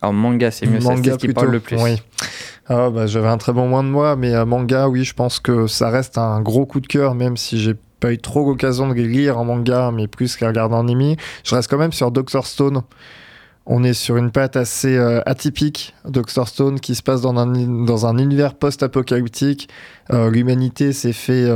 [0.00, 1.76] Alors, manga, c'est mieux, ça, c'est ce qui parle le plus.
[1.80, 2.02] Oui.
[2.68, 5.40] Ah, bah, J'avais un très bon moins de moi, mais euh, manga, oui, je pense
[5.40, 8.88] que ça reste un gros coup de cœur, même si j'ai pas eu trop l'occasion
[8.88, 11.16] de lire en manga, mais plus qu'à regarder en anime.
[11.44, 12.82] Je reste quand même sur Doctor Stone.
[13.64, 16.48] On est sur une patte assez euh, atypique, Dr.
[16.48, 17.46] Stone, qui se passe dans un,
[17.84, 19.68] dans un univers post-apocalyptique.
[20.12, 21.46] Euh, L'humanité s'est fait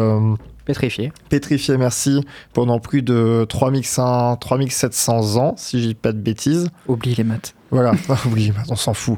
[0.67, 1.13] Pétrifié.
[1.29, 6.71] pétrifier, merci, pendant plus de 3500 3700 ans, si je dis pas de bêtises.
[6.89, 7.55] Oublie les maths.
[7.71, 7.93] Voilà,
[8.33, 9.17] oui, on s'en fout.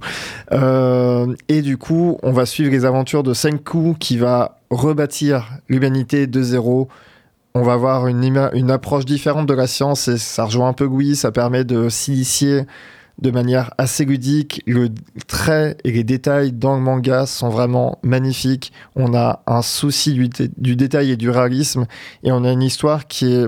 [0.53, 6.27] Euh, et du coup, on va suivre les aventures de Senku qui va rebâtir l'humanité
[6.27, 6.89] de zéro.
[7.55, 10.87] On va avoir une, une approche différente de la science et ça rejoint un peu
[10.87, 12.67] Gui, ça permet de s'initier
[13.19, 14.63] de manière assez ludique.
[14.67, 14.91] Le
[15.27, 18.73] trait et les détails dans le manga sont vraiment magnifiques.
[18.97, 21.87] On a un souci du, dé- du détail et du réalisme
[22.23, 23.47] et on a une histoire qui est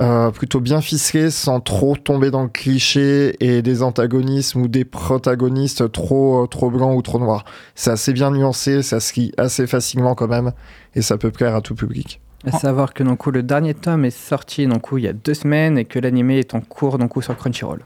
[0.00, 4.84] euh, plutôt bien ficelée sans trop tomber dans le cliché et des antagonismes ou des
[4.84, 7.44] protagonistes trop, euh, trop blancs ou trop noirs.
[7.74, 10.52] C'est assez bien nuancé, ça se lit assez facilement quand même
[10.94, 12.20] et ça peut plaire à tout public.
[12.46, 15.76] À savoir que donc, le dernier tome est sorti donc, il y a deux semaines
[15.76, 17.80] et que l'animé est en cours donc, sur Crunchyroll.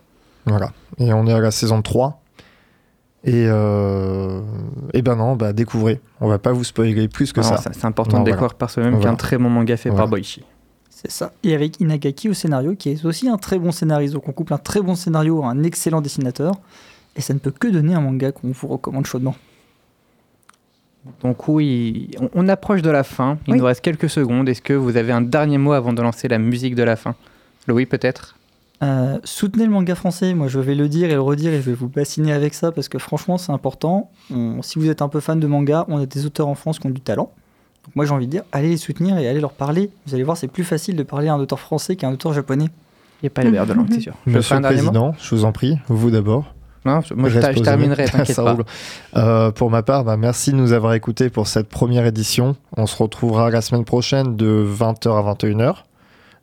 [0.46, 0.72] Voilà.
[0.98, 2.20] Et on est à la saison 3.
[3.24, 4.40] Et, euh,
[4.94, 6.00] et ben non, bah découvrez.
[6.20, 7.56] On va pas vous spoiler plus que ça.
[7.56, 8.36] ça, C'est important Non, de voilà.
[8.36, 9.10] découvrir par soi-même Voilà.
[9.10, 10.02] qu'un très bon manga fait Voilà.
[10.02, 10.42] par Boichi.
[10.90, 11.32] C'est ça.
[11.44, 14.14] Et avec Inagaki au scénario, qui est aussi un très bon scénariste.
[14.14, 16.54] Donc on couple un très bon scénario à un excellent dessinateur.
[17.14, 19.36] Et ça ne peut que donner un manga qu'on vous recommande chaudement.
[21.22, 23.38] Donc oui, on, on approche de la fin.
[23.46, 23.58] Il Oui.
[23.58, 24.48] nous reste quelques secondes.
[24.48, 27.14] Est-ce que vous avez un dernier mot avant de lancer la musique de la fin?
[27.66, 28.36] Louis, peut-être?
[28.82, 31.62] Euh, soutenez le manga français, moi je vais le dire et le redire et je
[31.70, 34.10] vais vous bassiner avec ça parce que franchement c'est important.
[34.34, 36.78] On- si vous êtes un peu fan de manga, on a des auteurs en France
[36.80, 37.30] qui ont du talent.
[37.86, 39.90] Donc moi j'ai envie de dire, allez les soutenir et allez leur parler.
[40.06, 42.32] Vous allez voir, c'est plus facile de parler à un auteur français qu'à un auteur
[42.32, 42.66] japonais.
[43.22, 44.14] Il n'y a pas les verres de langue, c'est sûr.
[44.26, 46.52] Monsieur le Président, je vous en prie, vous d'abord.
[46.84, 48.56] Non, je- moi je, terminerai, t'inquiète pas.
[49.16, 52.56] Euh, pour ma part, bah, merci de nous avoir écoutés pour cette première édition.
[52.76, 55.84] On se retrouvera la semaine prochaine de 20h à 21h.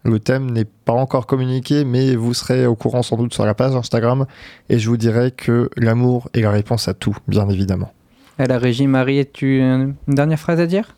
[0.04, 3.54] Le thème n'est pas encore communiqué, mais vous serez au courant sans doute sur la
[3.54, 4.26] page Instagram.
[4.70, 7.92] Et je vous dirai que l'amour est la réponse à tout, bien évidemment.
[8.38, 10.96] À la régie, Marie, as-tu une dernière phrase à dire?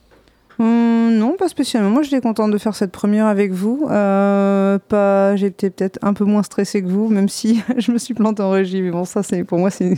[0.60, 1.90] Hum, non, pas spécialement.
[1.90, 3.88] Moi, j'étais contente de faire cette première avec vous.
[3.90, 8.14] Euh, pas, j'étais peut-être un peu moins stressée que vous, même si je me suis
[8.14, 8.84] plantée en régie.
[8.84, 9.98] Mais bon, ça, c'est pour moi, c'est une,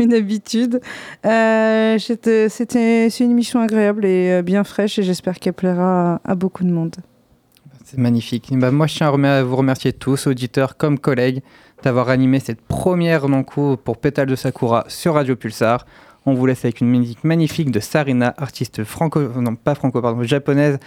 [0.00, 0.80] une habitude.
[1.24, 6.32] Euh, c'était, c'est une émission agréable et euh, bien fraîche, et j'espère qu'elle plaira à,
[6.32, 6.96] à beaucoup de monde.
[7.90, 8.48] C'est magnifique.
[8.52, 11.42] Bah, moi, je tiens à vous remercier tous, auditeurs comme collègues,
[11.82, 15.86] d'avoir animé cette première non-coup pour Pétale de Sakura sur Radio Pulsar.
[16.24, 20.22] On vous laisse avec une musique magnifique de Sarina, artiste franco, non pas franco, pardon,
[20.22, 20.78] japonaise.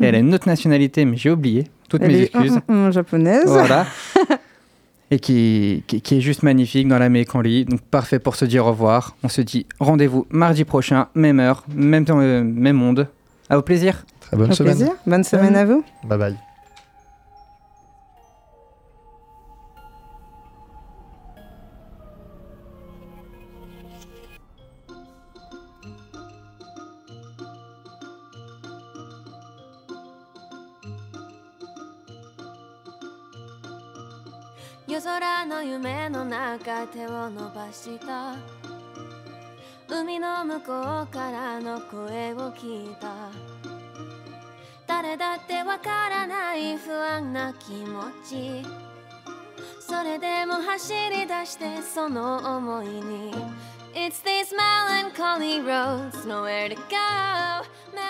[0.00, 1.64] Et elle a une autre nationalité, mais j'ai oublié.
[1.90, 2.58] Toutes Elle mes est excuses.
[2.68, 3.44] hum, japonaise.
[3.46, 3.84] Voilà.
[5.10, 7.64] Et qui, qui, qui est juste magnifique dans la mécanlie.
[7.66, 9.14] Donc parfait pour se dire au revoir.
[9.22, 13.08] On se dit rendez-vous mardi prochain, même heure, même temps, euh, même monde.
[13.50, 14.04] À au plaisir.
[14.20, 14.74] Très bonne Au semaine.
[14.74, 14.94] plaisir.
[15.06, 15.84] Bonne semaine à vous.
[16.02, 16.36] Bye bye.
[34.96, 38.34] 夜空の夢の中手を伸ばした。
[39.86, 43.30] 海の向こうからの声を聞いた。
[44.86, 48.66] 誰だってわからない不安な気持ち。
[49.86, 53.34] それでも走り出してその思いに
[53.94, 56.80] It's these melancholy roads nowhere to go
[57.92, 58.06] 目を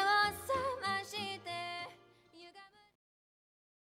[0.47, 1.66] 覚まして。